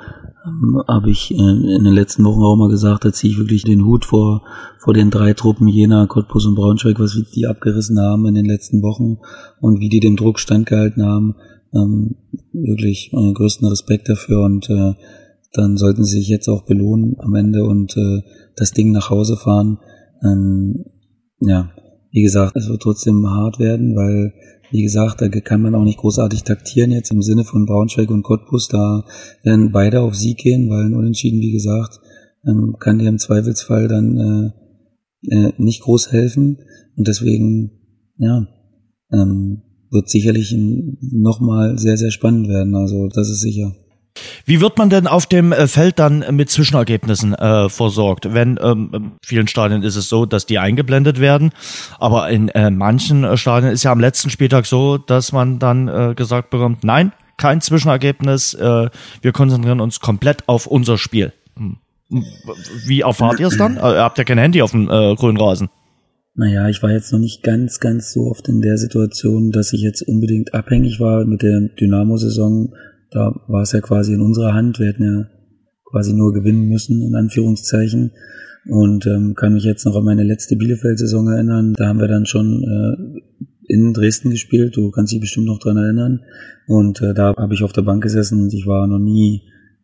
[0.89, 3.85] habe ich äh, in den letzten Wochen auch mal gesagt, da ziehe ich wirklich den
[3.85, 4.43] Hut vor,
[4.79, 8.83] vor den drei Truppen Jena, Cottbus und Braunschweig, was die abgerissen haben in den letzten
[8.83, 9.19] Wochen
[9.61, 11.37] und wie die dem Druck standgehalten haben.
[11.75, 12.17] Ähm,
[12.53, 14.95] wirklich meinen größten Respekt dafür und äh,
[15.53, 18.23] dann sollten sie sich jetzt auch belohnen am Ende und äh,
[18.57, 19.79] das Ding nach Hause fahren.
[20.23, 20.85] Ähm,
[21.41, 21.71] ja,
[22.11, 24.33] wie gesagt, es wird trotzdem hart werden, weil
[24.73, 28.23] wie gesagt, da kann man auch nicht großartig taktieren jetzt im Sinne von Braunschweig und
[28.23, 28.69] Cottbus.
[28.69, 29.05] Da
[29.43, 32.01] werden beide auf Sieg gehen, weil ein Unentschieden, wie gesagt,
[32.47, 34.55] ähm, kann dir im Zweifelsfall dann
[35.29, 36.59] äh, äh, nicht groß helfen.
[36.97, 37.73] Und deswegen,
[38.17, 38.49] ja,
[39.13, 42.75] ähm, wird sicherlich nochmal sehr, sehr spannend werden.
[42.75, 43.77] Also das ist sicher.
[44.45, 48.35] Wie wird man denn auf dem äh, Feld dann mit Zwischenergebnissen äh, versorgt?
[48.35, 51.51] Wenn ähm, in vielen Stadien ist es so, dass die eingeblendet werden,
[51.99, 55.89] aber in äh, manchen äh, Stadien ist ja am letzten Spieltag so, dass man dann
[55.89, 58.91] äh, gesagt bekommt, nein, kein Zwischenergebnis, äh,
[59.23, 61.33] wir konzentrieren uns komplett auf unser Spiel.
[61.57, 61.77] Hm.
[62.87, 63.77] Wie erfahrt ihr es dann?
[63.77, 65.71] Ihr habt ja kein Handy auf dem grünen Rasen.
[66.35, 69.81] Naja, ich war jetzt noch nicht ganz, ganz so oft in der Situation, dass ich
[69.81, 72.75] jetzt unbedingt abhängig war mit der Dynamo-Saison.
[73.13, 74.79] Da war es ja quasi in unserer Hand.
[74.79, 75.27] Wir hätten ja
[75.85, 78.13] quasi nur gewinnen müssen, in Anführungszeichen.
[78.67, 81.75] Und ähm, kann mich jetzt noch an meine letzte Bielefeld-Saison erinnern.
[81.75, 84.77] Da haben wir dann schon äh, in Dresden gespielt.
[84.77, 86.21] Du kannst dich bestimmt noch dran erinnern.
[86.67, 89.43] Und äh, da habe ich auf der Bank gesessen und ich war noch nie,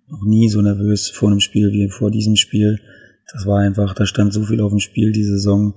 [0.08, 2.78] noch nie so nervös vor einem Spiel wie vor diesem Spiel.
[3.32, 5.74] Das war einfach, da stand so viel auf dem Spiel die Saison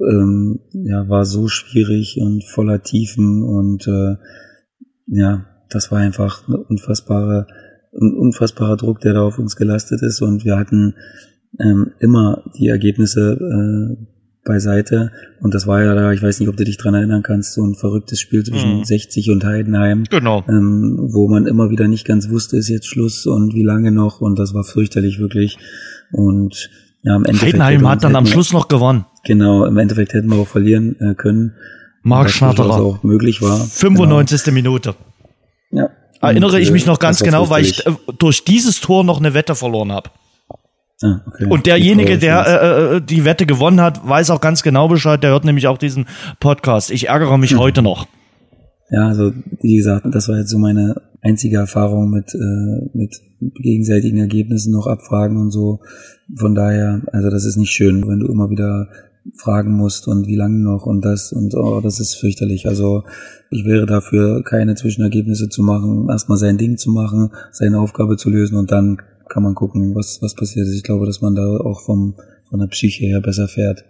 [0.00, 4.16] ähm, ja, war so schwierig und voller Tiefen und äh,
[5.06, 7.46] ja, das war einfach ein unfassbarer,
[7.92, 10.94] ein unfassbarer Druck, der da auf uns gelastet ist und wir hatten
[11.60, 14.06] ähm, immer die Ergebnisse äh,
[14.44, 17.54] beiseite und das war ja da, ich weiß nicht, ob du dich dran erinnern kannst,
[17.54, 18.84] so ein verrücktes Spiel zwischen mhm.
[18.84, 20.44] 60 und Heidenheim, genau.
[20.48, 24.20] ähm, wo man immer wieder nicht ganz wusste, ist jetzt Schluss und wie lange noch
[24.20, 25.58] und das war fürchterlich wirklich
[26.12, 26.70] und
[27.02, 29.04] ja, im Endeffekt Heidenheim hat dann am Schluss noch gewonnen.
[29.24, 31.52] Genau, im Endeffekt hätten wir auch verlieren äh, können.
[32.02, 32.80] Mark Schnatterer.
[32.80, 33.58] auch möglich war.
[33.58, 34.44] 95.
[34.44, 34.54] Genau.
[34.54, 34.94] Minute.
[35.74, 35.90] Ja.
[36.20, 39.34] Erinnere und, ich mich noch ganz genau, weil ich äh, durch dieses Tor noch eine
[39.34, 40.10] Wette verloren habe.
[41.02, 41.46] Ah, okay.
[41.46, 45.22] Und derjenige, der äh, äh, die Wette gewonnen hat, weiß auch ganz genau Bescheid.
[45.22, 46.06] Der hört nämlich auch diesen
[46.40, 46.90] Podcast.
[46.90, 47.58] Ich ärgere mich hm.
[47.58, 48.06] heute noch.
[48.90, 53.16] Ja, also wie gesagt, das war jetzt so meine einzige Erfahrung mit äh, mit
[53.60, 55.80] gegenseitigen Ergebnissen noch abfragen und so.
[56.38, 58.88] Von daher, also das ist nicht schön, wenn du immer wieder
[59.34, 62.68] fragen musst und wie lange noch und das und oh, das ist fürchterlich.
[62.68, 63.04] Also
[63.50, 68.30] ich wäre dafür, keine Zwischenergebnisse zu machen, erstmal sein Ding zu machen, seine Aufgabe zu
[68.30, 68.98] lösen und dann
[69.28, 70.74] kann man gucken, was, was passiert ist.
[70.74, 72.14] Ich glaube, dass man da auch vom,
[72.50, 73.84] von der Psyche her besser fährt.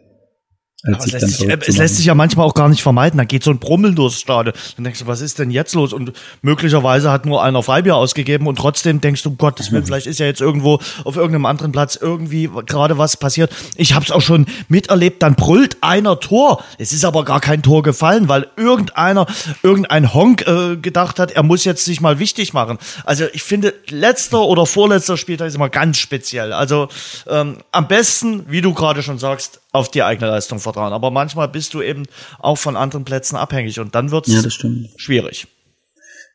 [0.84, 3.16] Es, lässt sich, es lässt sich ja manchmal auch gar nicht vermeiden.
[3.16, 4.54] Da geht so ein Brummeln durchs Stadion.
[4.76, 5.94] Dann denkst du, was ist denn jetzt los?
[5.94, 6.12] Und
[6.42, 10.26] möglicherweise hat nur einer Freibier ausgegeben und trotzdem denkst du, Gottes Willen, vielleicht ist ja
[10.26, 13.50] jetzt irgendwo auf irgendeinem anderen Platz irgendwie gerade was passiert.
[13.76, 16.62] Ich habe es auch schon miterlebt, dann brüllt einer Tor.
[16.76, 19.26] Es ist aber gar kein Tor gefallen, weil irgendeiner,
[19.62, 22.78] irgendein Honk äh, gedacht hat, er muss jetzt sich mal wichtig machen.
[23.04, 26.52] Also ich finde, letzter oder vorletzter Spieltag ist immer ganz speziell.
[26.52, 26.88] Also
[27.26, 30.92] ähm, am besten, wie du gerade schon sagst, auf die eigene Leistung vertrauen.
[30.92, 32.04] Aber manchmal bist du eben
[32.38, 35.48] auch von anderen Plätzen abhängig und dann wird es ja, schwierig.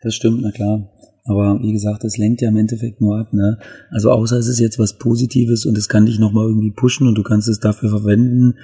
[0.04, 0.90] Das stimmt, na klar.
[1.24, 3.60] Aber wie gesagt, das lenkt ja im Endeffekt nur ab, ne?
[3.92, 7.16] Also außer es ist jetzt was Positives und es kann dich nochmal irgendwie pushen und
[7.16, 8.56] du kannst es dafür verwenden,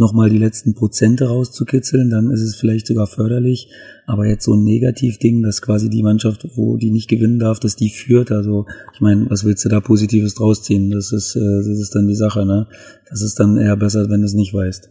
[0.00, 3.68] nochmal die letzten Prozente rauszukitzeln, dann ist es vielleicht sogar förderlich.
[4.06, 7.76] Aber jetzt so ein Negativding, dass quasi die Mannschaft, wo die nicht gewinnen darf, dass
[7.76, 8.32] die führt.
[8.32, 10.90] Also ich meine, was willst du da Positives draus ziehen?
[10.90, 12.66] Das ist, äh, das ist dann die Sache, ne?
[13.08, 14.90] Das ist dann eher besser, wenn du es nicht weißt.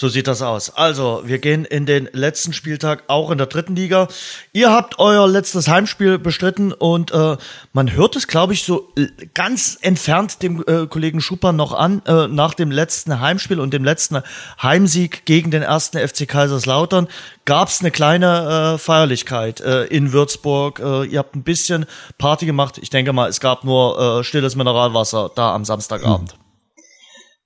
[0.00, 0.70] So sieht das aus.
[0.70, 4.08] Also, wir gehen in den letzten Spieltag auch in der dritten Liga.
[4.54, 7.36] Ihr habt euer letztes Heimspiel bestritten und äh,
[7.74, 12.00] man hört es, glaube ich, so äh, ganz entfernt dem äh, Kollegen Schuppan noch an,
[12.06, 14.22] äh, nach dem letzten Heimspiel und dem letzten
[14.62, 17.06] Heimsieg gegen den ersten FC Kaiserslautern
[17.44, 20.78] gab es eine kleine äh, Feierlichkeit äh, in Würzburg.
[20.78, 21.84] Äh, ihr habt ein bisschen
[22.16, 22.78] Party gemacht.
[22.80, 26.32] Ich denke mal, es gab nur äh, stilles Mineralwasser da am Samstagabend.
[26.32, 26.39] Hm.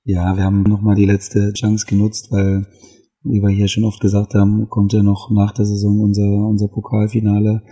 [0.07, 2.67] Ja, wir haben nochmal die letzte Chance genutzt, weil,
[3.23, 6.69] wie wir hier schon oft gesagt haben, kommt ja noch nach der Saison unser, unser
[6.69, 7.63] Pokalfinale.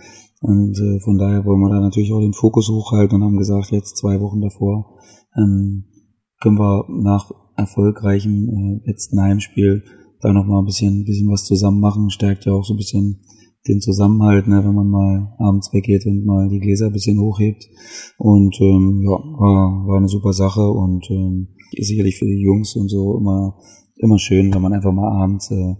[0.41, 3.69] Und äh, von daher wollen wir da natürlich auch den Fokus hochhalten und haben gesagt,
[3.69, 4.97] jetzt zwei Wochen davor
[5.37, 5.85] ähm,
[6.41, 9.83] können wir nach erfolgreichem äh, letzten Heimspiel
[10.19, 12.09] da nochmal ein bisschen, bisschen was zusammen machen.
[12.09, 13.21] Stärkt ja auch so ein bisschen
[13.67, 17.69] den Zusammenhalt, ne, wenn man mal abends weggeht und mal die Gläser ein bisschen hochhebt.
[18.17, 21.49] Und ähm, ja, war, war eine super Sache und ähm,
[21.79, 23.57] sicherlich für die Jungs und so immer,
[23.97, 25.75] immer schön, wenn man einfach mal abends äh,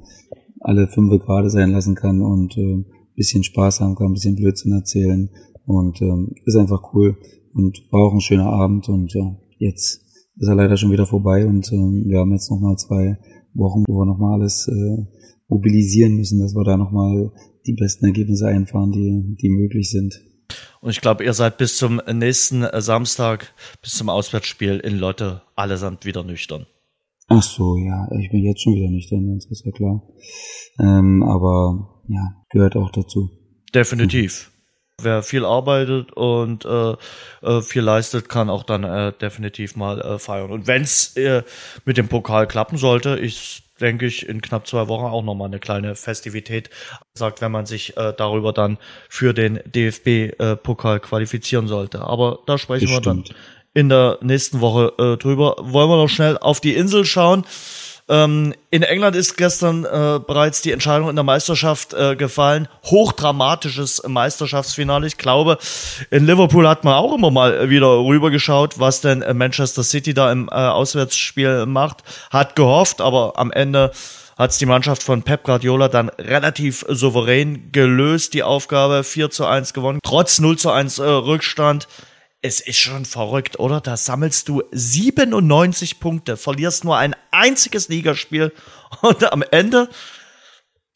[0.59, 2.83] alle fünf gerade sein lassen kann und äh,
[3.15, 5.29] bisschen Spaß haben kann, ein bisschen Blödsinn erzählen.
[5.65, 7.17] Und ähm, ist einfach cool
[7.53, 10.01] und war auch ein schöner Abend und ja, jetzt
[10.35, 13.17] ist er leider schon wieder vorbei und ähm, wir haben jetzt nochmal zwei
[13.53, 15.05] Wochen, wo wir nochmal alles äh,
[15.47, 17.31] mobilisieren müssen, dass wir da nochmal
[17.65, 20.19] die besten Ergebnisse einfahren, die, die möglich sind.
[20.81, 25.41] Und ich glaube, ihr seid bis zum nächsten äh, Samstag, bis zum Auswärtsspiel in Lotte
[25.55, 26.65] allesamt wieder nüchtern.
[27.27, 30.03] Ach so, ja, ich bin jetzt schon wieder nüchtern, das ist ja klar.
[30.79, 33.29] Ähm, aber ja, gehört auch dazu.
[33.73, 34.49] Definitiv.
[34.49, 34.53] Mhm.
[35.05, 36.95] Wer viel arbeitet und äh,
[37.41, 40.51] äh, viel leistet, kann auch dann äh, definitiv mal äh, feiern.
[40.51, 41.43] Und wenn's äh,
[41.85, 45.59] mit dem Pokal klappen sollte, ich denke ich, in knapp zwei Wochen auch nochmal eine
[45.59, 46.69] kleine Festivität
[47.13, 48.77] sagt, wenn man sich äh, darüber dann
[49.09, 52.01] für den DFB-Pokal äh, qualifizieren sollte.
[52.01, 53.05] Aber da sprechen Bestimmt.
[53.05, 53.35] wir dann
[53.73, 55.55] in der nächsten Woche äh, drüber.
[55.59, 57.45] Wollen wir noch schnell auf die Insel schauen?
[58.09, 62.67] Ähm, in England ist gestern äh, bereits die Entscheidung in der Meisterschaft äh, gefallen.
[62.83, 65.07] Hochdramatisches Meisterschaftsfinale.
[65.07, 65.57] Ich glaube,
[66.11, 70.31] in Liverpool hat man auch immer mal wieder rübergeschaut, was denn äh, Manchester City da
[70.31, 72.03] im äh, Auswärtsspiel macht.
[72.29, 73.91] Hat gehofft, aber am Ende
[74.37, 79.45] hat es die Mannschaft von Pep Guardiola dann relativ souverän gelöst, die Aufgabe 4 zu
[79.45, 81.87] 1 gewonnen, trotz 0 zu 1 äh, Rückstand.
[82.45, 83.79] Es ist schon verrückt, oder?
[83.79, 88.51] Da sammelst du 97 Punkte, verlierst nur ein einziges Ligaspiel
[89.01, 89.87] und am Ende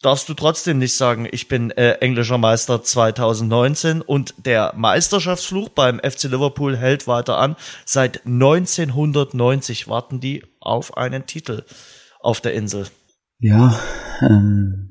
[0.01, 5.99] darfst du trotzdem nicht sagen, ich bin äh, englischer Meister 2019 und der Meisterschaftsfluch beim
[5.99, 7.55] FC Liverpool hält weiter an.
[7.85, 11.63] Seit 1990 warten die auf einen Titel
[12.19, 12.87] auf der Insel.
[13.39, 13.79] Ja,
[14.21, 14.86] ähm,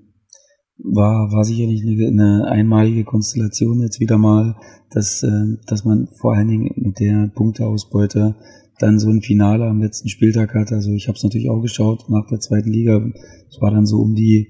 [0.79, 4.57] war, war sicherlich eine, eine einmalige Konstellation jetzt wieder mal,
[4.91, 8.37] dass, äh, dass man vor allen Dingen mit der Punkteausbeute
[8.79, 10.73] dann so ein Finale am letzten Spieltag hat.
[10.73, 13.11] Also ich habe es natürlich auch geschaut nach der zweiten Liga.
[13.49, 14.49] Es war dann so um die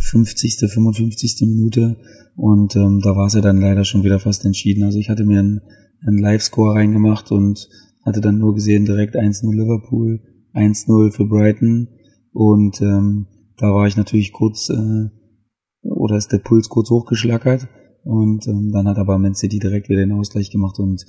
[0.00, 1.36] 50., 55.
[1.42, 1.96] Minute
[2.36, 4.84] und ähm, da war es ja dann leider schon wieder fast entschieden.
[4.84, 5.60] Also ich hatte mir einen,
[6.06, 7.68] einen Live-Score reingemacht und
[8.04, 10.20] hatte dann nur gesehen direkt 1-0 Liverpool,
[10.54, 11.88] 1-0 für Brighton
[12.32, 13.26] und ähm,
[13.60, 15.08] da war ich natürlich kurz, äh,
[15.82, 17.68] oder ist der Puls kurz hochgeschlackert.
[18.02, 21.04] Und ähm, dann hat aber Man City direkt wieder den Ausgleich gemacht und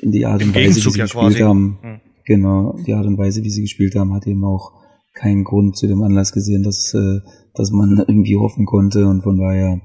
[0.00, 1.38] in die Art und Weise, wie sie ja gespielt quasi.
[1.40, 2.00] haben, hm.
[2.24, 4.72] genau, die Art und Weise, wie sie gespielt haben, hat eben auch
[5.12, 7.20] keinen Grund zu dem Anlass gesehen, dass, äh,
[7.54, 9.80] dass man irgendwie hoffen konnte und von daher,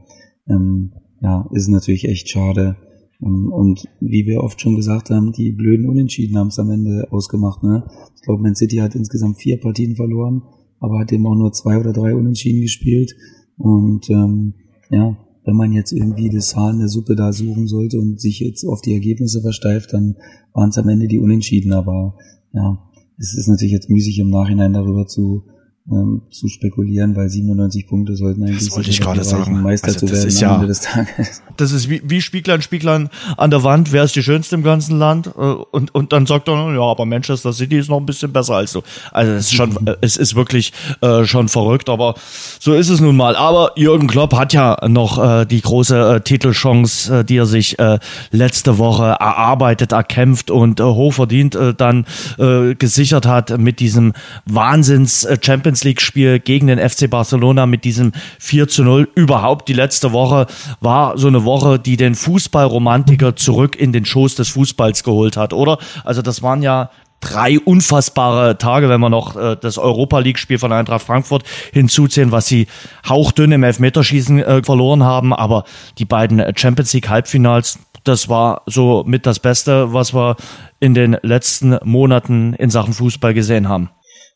[0.47, 2.75] ähm, ja, ist natürlich echt schade.
[3.19, 6.69] Und, ähm, und wie wir oft schon gesagt haben, die blöden Unentschieden haben es am
[6.69, 7.63] Ende ausgemacht.
[7.63, 7.87] Ne?
[8.15, 10.43] Ich glaube, Man City hat insgesamt vier Partien verloren
[10.81, 13.15] aber hat eben auch nur zwei oder drei Unentschieden gespielt.
[13.57, 14.55] Und ähm,
[14.89, 15.15] ja,
[15.45, 18.65] wenn man jetzt irgendwie das Haar in der Suppe da suchen sollte und sich jetzt
[18.65, 20.17] auf die Ergebnisse versteift, dann
[20.53, 21.71] waren es am Ende die Unentschieden.
[21.71, 22.17] Aber
[22.51, 22.79] ja,
[23.17, 25.43] es ist natürlich jetzt müßig im Nachhinein darüber zu
[25.91, 29.61] ähm, zu spekulieren, weil 97 Punkte sollten eigentlich das wollte ich gerade sagen.
[29.61, 31.41] Meister also zu werden ist ja, Ende des Tages.
[31.57, 34.97] Das ist wie, wie Spieglein, Spieglein an der Wand, wer ist die schönste im ganzen
[34.97, 35.27] Land?
[35.27, 38.55] Äh, und, und dann sagt er, ja, aber Manchester City ist noch ein bisschen besser
[38.55, 38.81] als du.
[39.11, 42.15] Also es ist schon, es ist wirklich äh, schon verrückt, aber
[42.59, 43.35] so ist es nun mal.
[43.35, 47.77] Aber Jürgen Klopp hat ja noch äh, die große äh, Titelchance, äh, die er sich
[47.79, 47.99] äh,
[48.31, 52.05] letzte Woche erarbeitet, erkämpft und äh, hochverdient äh, dann
[52.39, 54.13] äh, gesichert hat mit diesem
[54.45, 59.09] Wahnsinns äh, Champions Champions League Spiel gegen den FC Barcelona mit diesem 4 zu 0.
[59.15, 60.47] Überhaupt die letzte Woche
[60.79, 65.53] war so eine Woche, die den Fußballromantiker zurück in den Schoß des Fußballs geholt hat,
[65.53, 65.79] oder?
[66.03, 70.57] Also das waren ja drei unfassbare Tage, wenn wir noch äh, das Europa League Spiel
[70.57, 72.67] von Eintracht Frankfurt hinzuziehen, was sie
[73.07, 75.63] hauchdünn im Elfmeterschießen äh, verloren haben, aber
[75.97, 80.35] die beiden Champions League Halbfinals, das war so mit das Beste, was wir
[80.79, 83.91] in den letzten Monaten in Sachen Fußball gesehen haben.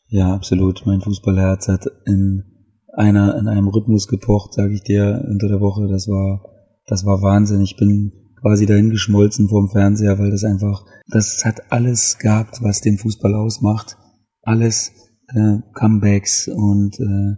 [0.08, 0.84] Ja, absolut.
[0.86, 2.44] Mein Fußballherz hat in
[2.92, 5.88] einer, in einem Rhythmus gepocht, sage ich dir, unter der Woche.
[5.88, 6.44] Das war,
[6.86, 7.60] das war Wahnsinn.
[7.60, 12.80] Ich bin quasi dahin geschmolzen vorm Fernseher, weil das einfach, das hat alles gehabt, was
[12.80, 13.96] den Fußball ausmacht.
[14.42, 14.92] Alles,
[15.34, 17.36] äh, Comebacks und äh,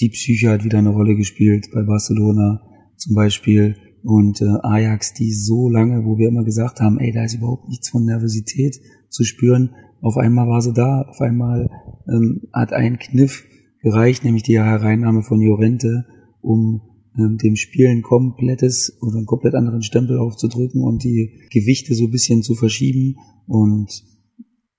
[0.00, 2.62] die Psyche hat wieder eine Rolle gespielt bei Barcelona
[2.96, 7.24] zum Beispiel und äh, Ajax, die so lange, wo wir immer gesagt haben, ey, da
[7.24, 8.76] ist überhaupt nichts von Nervosität
[9.10, 11.68] zu spüren, auf einmal war sie da, auf einmal
[12.08, 13.44] ähm, hat ein Kniff
[13.82, 16.06] gereicht, nämlich die Hereinnahme von Jorente,
[16.40, 16.82] um
[17.18, 22.04] ähm, dem Spiel ein komplettes oder einen komplett anderen Stempel aufzudrücken und die Gewichte so
[22.04, 23.16] ein bisschen zu verschieben.
[23.46, 24.04] Und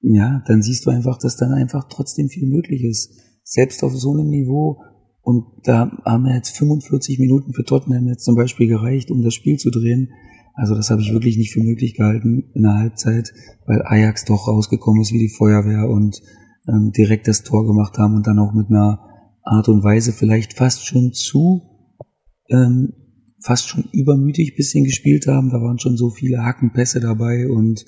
[0.01, 3.11] ja, dann siehst du einfach, dass dann einfach trotzdem viel möglich ist.
[3.43, 4.81] Selbst auf so einem Niveau.
[5.21, 9.33] Und da haben wir jetzt 45 Minuten für Tottenham jetzt zum Beispiel gereicht, um das
[9.33, 10.09] Spiel zu drehen.
[10.59, 13.33] Also das habe ich wirklich nicht für möglich gehalten in der Halbzeit,
[13.65, 16.21] weil Ajax doch rausgekommen ist wie die Feuerwehr und
[16.67, 18.99] ähm, direkt das Tor gemacht haben und dann auch mit einer
[19.41, 21.61] Art und Weise vielleicht fast schon zu,
[22.49, 22.91] ähm,
[23.41, 25.49] fast schon übermütig bisschen gespielt haben.
[25.49, 27.85] Da waren schon so viele Hackenpässe dabei und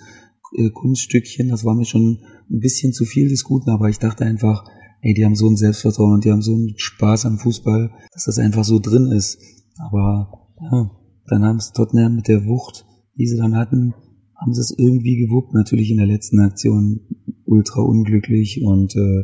[0.58, 1.50] äh, Kunststückchen.
[1.50, 2.20] Das war mir schon
[2.50, 4.64] ein bisschen zu viel des Guten, aber ich dachte einfach,
[5.02, 8.24] ey, die haben so ein Selbstvertrauen und die haben so einen Spaß am Fußball, dass
[8.24, 9.40] das einfach so drin ist.
[9.78, 10.90] Aber ja,
[11.28, 12.86] dann haben es Tottenham mit der Wucht,
[13.18, 13.94] die sie dann hatten,
[14.36, 15.54] haben sie es irgendwie gewuppt.
[15.54, 17.02] Natürlich in der letzten Aktion
[17.46, 19.24] ultra unglücklich und äh,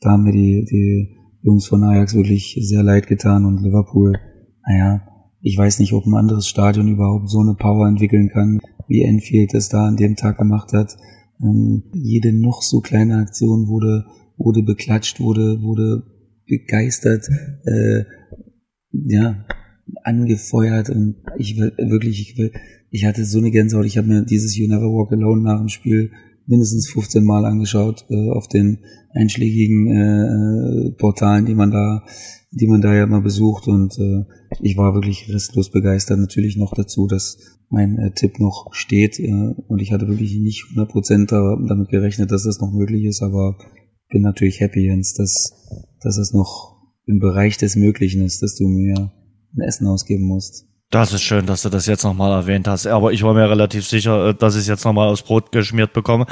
[0.00, 4.14] da haben mir die, die Jungs von Ajax wirklich sehr leid getan und Liverpool,
[4.66, 5.02] naja,
[5.40, 9.54] ich weiß nicht, ob ein anderes Stadion überhaupt so eine Power entwickeln kann, wie Enfield
[9.54, 10.96] es da an dem Tag gemacht hat.
[11.40, 16.02] Ähm, jede noch so kleine Aktion wurde, wurde beklatscht, wurde, wurde
[16.46, 17.28] begeistert.
[17.64, 18.04] Äh,
[18.90, 19.44] ja,
[20.04, 22.52] angefeuert und ich will wirklich, ich will,
[22.90, 23.86] ich hatte so eine Gänsehaut.
[23.86, 26.10] Ich habe mir dieses You Never Walk Alone nach dem Spiel
[26.46, 28.78] mindestens 15 Mal angeschaut äh, auf den
[29.12, 32.04] einschlägigen äh, Portalen, die man da,
[32.50, 34.24] die man da ja immer besucht und äh,
[34.60, 36.18] ich war wirklich restlos begeistert.
[36.18, 40.64] Natürlich noch dazu, dass mein äh, Tipp noch steht äh, und ich hatte wirklich nicht
[40.74, 43.58] 100% damit gerechnet, dass das noch möglich ist, aber
[44.08, 45.52] bin natürlich happy, Jens, dass,
[46.00, 49.12] dass es noch im Bereich des Möglichen ist, dass du mir
[49.58, 50.68] ein Essen ausgeben musst.
[50.90, 52.86] Das ist schön, dass du das jetzt nochmal erwähnt hast.
[52.86, 55.92] Aber ich war mir relativ sicher, äh, dass ich es jetzt nochmal aufs Brot geschmiert
[55.92, 56.24] bekomme.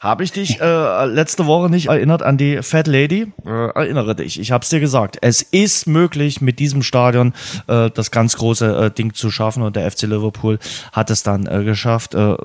[0.00, 3.32] Habe ich dich äh, letzte Woche nicht erinnert an die Fat Lady?
[3.46, 5.18] Äh, erinnere dich, ich habe es dir gesagt.
[5.20, 7.32] Es ist möglich, mit diesem Stadion
[7.68, 10.58] äh, das ganz große äh, Ding zu schaffen und der FC Liverpool
[10.90, 12.16] hat es dann äh, geschafft.
[12.16, 12.36] Äh,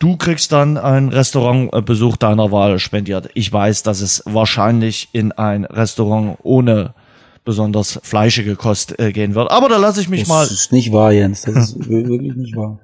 [0.00, 3.30] du kriegst dann einen Restaurantbesuch deiner Wahl spendiert.
[3.34, 6.94] Ich weiß, dass es wahrscheinlich in ein Restaurant ohne
[7.44, 9.50] besonders fleischige Kost äh, gehen wird.
[9.50, 10.42] Aber da lasse ich mich das mal.
[10.42, 11.42] Das ist nicht wahr, Jens.
[11.42, 12.78] Das ist wirklich nicht wahr.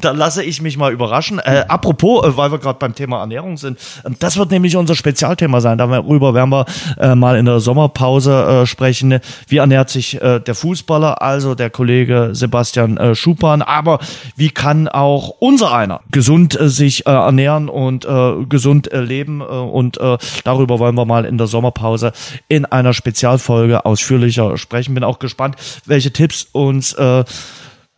[0.00, 1.38] Da lasse ich mich mal überraschen.
[1.38, 4.94] Äh, apropos, äh, weil wir gerade beim Thema Ernährung sind, äh, das wird nämlich unser
[4.94, 5.78] Spezialthema sein.
[5.78, 6.66] Darüber werden wir
[6.98, 9.20] äh, mal in der Sommerpause äh, sprechen.
[9.48, 13.62] Wie ernährt sich äh, der Fußballer, also der Kollege Sebastian äh, Schupan?
[13.62, 13.98] Aber
[14.36, 18.06] wie kann auch unser einer gesund sich äh, ernähren und
[18.48, 19.40] gesund leben?
[19.40, 19.98] Und
[20.44, 22.12] darüber wollen wir mal in der Sommerpause
[22.48, 24.94] in einer Spezialfolge ausführlicher sprechen.
[24.94, 25.56] Bin auch gespannt,
[25.86, 27.24] welche Tipps uns äh,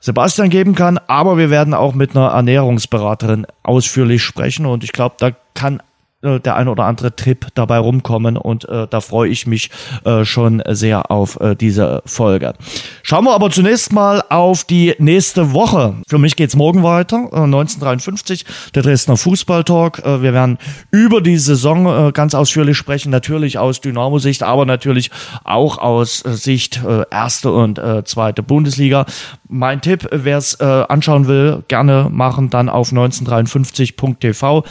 [0.07, 5.17] Sebastian geben kann, aber wir werden auch mit einer Ernährungsberaterin ausführlich sprechen und ich glaube,
[5.19, 5.83] da kann
[6.27, 9.71] äh, der ein oder andere Tipp dabei rumkommen und äh, da freue ich mich
[10.05, 12.55] äh, schon sehr auf äh, diese Folge.
[13.03, 15.95] Schauen wir aber zunächst mal auf die nächste Woche.
[16.09, 20.01] Für mich geht's morgen weiter, äh, 1953, der Dresdner Fußballtalk.
[20.05, 20.59] Äh, wir werden
[20.91, 25.11] über die Saison äh, ganz ausführlich sprechen, natürlich aus Dynamo-Sicht, aber natürlich
[25.45, 29.07] auch aus äh, Sicht äh, erste und äh, zweite Bundesliga.
[29.49, 34.65] Mein Tipp, wer es äh, anschauen will, gerne machen, dann auf 1953.tv.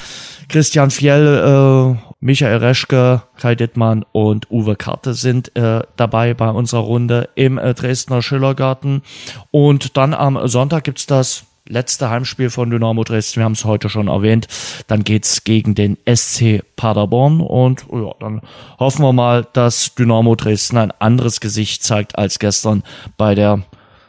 [0.47, 6.81] Christian Fjell, äh, Michael Reschke, Kai Dittmann und Uwe Karte sind äh, dabei bei unserer
[6.81, 9.03] Runde im äh, Dresdner Schillergarten.
[9.51, 13.39] Und dann am Sonntag gibt's das letzte Heimspiel von Dynamo Dresden.
[13.39, 14.47] Wir haben es heute schon erwähnt.
[14.87, 18.41] Dann geht's gegen den SC Paderborn und ja, dann
[18.79, 22.83] hoffen wir mal, dass Dynamo Dresden ein anderes Gesicht zeigt als gestern
[23.17, 23.61] bei der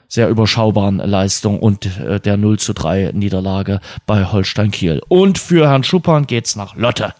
[0.09, 5.03] sehr überschaubaren Leistung und äh, der 0 zu 3 Niederlage bei Holstein Kiel.
[5.09, 7.13] Und für Herrn Schuppan geht's nach Lotte.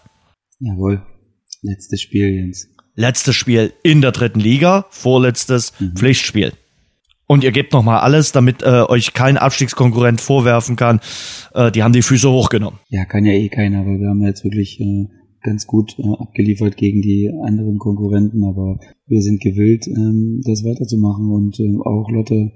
[0.59, 1.01] Jawohl.
[1.61, 2.67] Letztes Spiel, Jens.
[2.95, 5.95] Letztes Spiel in der dritten Liga, vorletztes mhm.
[5.95, 6.53] Pflichtspiel.
[7.27, 11.01] Und ihr gebt nochmal alles, damit äh, euch kein Abstiegskonkurrent vorwerfen kann.
[11.53, 12.79] Äh, die haben die Füße hochgenommen.
[12.89, 15.07] Ja, kann ja eh keiner, weil wir haben jetzt wirklich äh,
[15.41, 21.29] ganz gut äh, abgeliefert gegen die anderen Konkurrenten, aber wir sind gewillt, ähm, das weiterzumachen
[21.29, 22.51] und äh, auch Lotte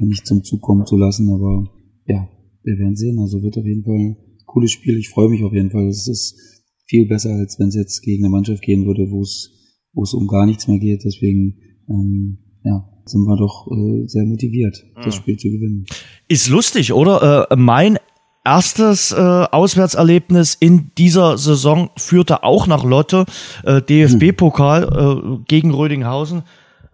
[0.00, 1.32] nicht zum Zug kommen zu lassen.
[1.32, 1.70] Aber
[2.06, 2.28] ja,
[2.62, 3.18] wir werden sehen.
[3.20, 4.98] Also wird auf jeden Fall ein cooles Spiel.
[4.98, 5.86] Ich freue mich auf jeden Fall.
[5.86, 6.57] Es ist
[6.88, 9.54] viel besser, als wenn es jetzt gegen eine Mannschaft gehen würde, wo es
[9.92, 11.04] wo es um gar nichts mehr geht.
[11.04, 11.58] Deswegen
[11.88, 15.22] ähm, ja, sind wir doch äh, sehr motiviert, das hm.
[15.22, 15.86] Spiel zu gewinnen.
[16.28, 17.48] Ist lustig, oder?
[17.50, 17.98] Äh, mein
[18.44, 23.26] erstes äh, Auswärtserlebnis in dieser Saison führte auch nach Lotte,
[23.64, 26.42] äh, DFB-Pokal äh, gegen Rödinghausen.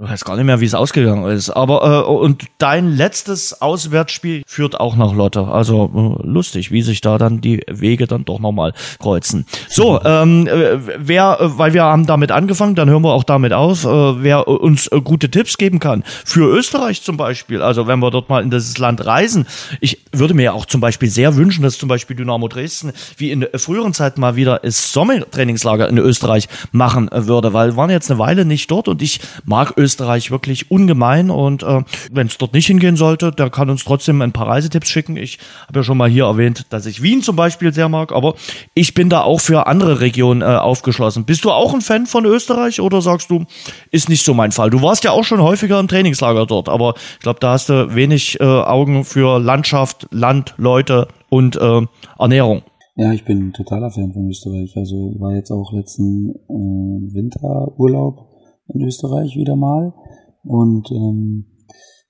[0.05, 1.51] Ich weiß gar nicht mehr, wie es ausgegangen ist.
[1.51, 5.49] Aber äh, und dein letztes Auswärtsspiel führt auch nach Lotte.
[5.49, 9.47] Also äh, lustig, wie sich da dann die Wege dann doch nochmal kreuzen.
[9.69, 13.53] So, ähm, äh, wer, äh, weil wir haben damit angefangen, dann hören wir auch damit
[13.53, 16.05] auf, äh, wer uns äh, gute Tipps geben kann.
[16.25, 17.63] Für Österreich zum Beispiel.
[17.63, 19.47] Also wenn wir dort mal in dieses Land reisen.
[19.81, 23.47] Ich würde mir auch zum Beispiel sehr wünschen, dass zum Beispiel Dynamo Dresden wie in
[23.55, 28.19] früheren Zeiten mal wieder das Sommertrainingslager in Österreich machen würde, weil wir waren jetzt eine
[28.19, 32.53] Weile nicht dort und ich mag Österreich Österreich wirklich ungemein und äh, wenn es dort
[32.53, 35.17] nicht hingehen sollte, der kann uns trotzdem ein paar Reisetipps schicken.
[35.17, 35.39] Ich
[35.69, 38.35] habe ja schon mal hier erwähnt, dass ich Wien zum Beispiel sehr mag, aber
[38.75, 41.25] ich bin da auch für andere Regionen äh, aufgeschlossen.
[41.27, 43.45] Bist du auch ein Fan von Österreich oder sagst du,
[43.93, 44.71] ist nicht so mein Fall?
[44.71, 47.95] Du warst ja auch schon häufiger im Trainingslager dort, aber ich glaube, da hast du
[47.95, 51.83] wenig äh, Augen für Landschaft, Land, Leute und äh,
[52.19, 52.63] Ernährung.
[52.97, 54.77] Ja, ich bin totaler Fan von Österreich.
[54.77, 58.34] Also war jetzt auch letzten äh, Winterurlaub
[58.69, 59.95] in Österreich wieder mal.
[60.43, 61.47] Und ähm,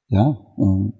[0.08, 0.92] ja, äh,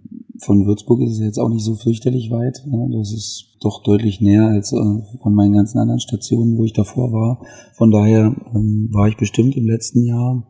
[0.44, 2.62] von Würzburg ist es jetzt auch nicht so fürchterlich weit.
[2.66, 2.88] Ne?
[2.96, 7.12] Das ist doch deutlich näher als äh, von meinen ganzen anderen Stationen, wo ich davor
[7.12, 7.44] war.
[7.76, 10.48] Von daher ähm, war ich bestimmt im letzten Jahr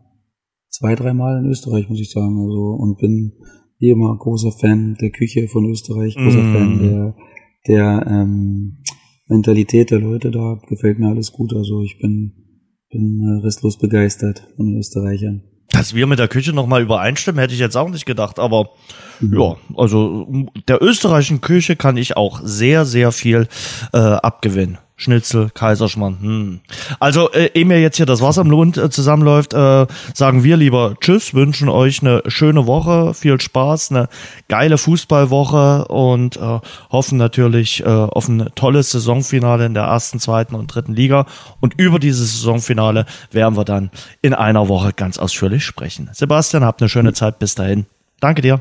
[0.71, 2.39] zwei, dreimal in Österreich, muss ich sagen.
[2.41, 3.33] Also und bin
[3.79, 6.53] wie immer großer Fan der Küche von Österreich, großer mm.
[6.53, 7.15] Fan der
[7.67, 8.79] der ähm,
[9.29, 10.61] Mentalität der Leute da.
[10.69, 11.55] Gefällt mir alles gut.
[11.55, 12.44] Also ich bin
[12.95, 15.43] bin äh, restlos begeistert von den Österreichern.
[15.71, 18.39] Dass wir mit der Küche nochmal übereinstimmen, hätte ich jetzt auch nicht gedacht.
[18.39, 18.71] Aber
[19.21, 19.39] mhm.
[19.39, 23.49] ja, also der österreichischen Küche kann ich auch sehr, sehr viel
[23.93, 24.79] äh, abgewinnen.
[24.97, 26.19] Schnitzel, Kaiserschmarrn.
[26.21, 26.61] Hm.
[27.01, 30.57] Also, äh, ehe mir jetzt hier das Wasser im Mund äh, zusammenläuft, äh, sagen wir
[30.57, 34.09] lieber Tschüss, wünschen euch eine schöne Woche, viel Spaß, eine
[34.49, 40.55] geile Fußballwoche und äh, hoffen natürlich äh, auf ein tolles Saisonfinale in der ersten, zweiten
[40.55, 41.27] und dritten Liga.
[41.61, 43.91] Und über dieses Saisonfinale werden wir dann
[44.23, 46.09] in einer Woche ganz ausführlich sprechen.
[46.13, 47.87] Sebastian, habt eine schöne Zeit bis dahin.
[48.21, 48.61] Danke dir.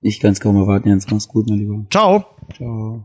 [0.00, 1.06] Ich kann es kaum erwarten, Jens.
[1.10, 1.84] Mach's gut, mein Lieber.
[1.90, 2.24] Ciao.
[2.56, 3.04] Ciao.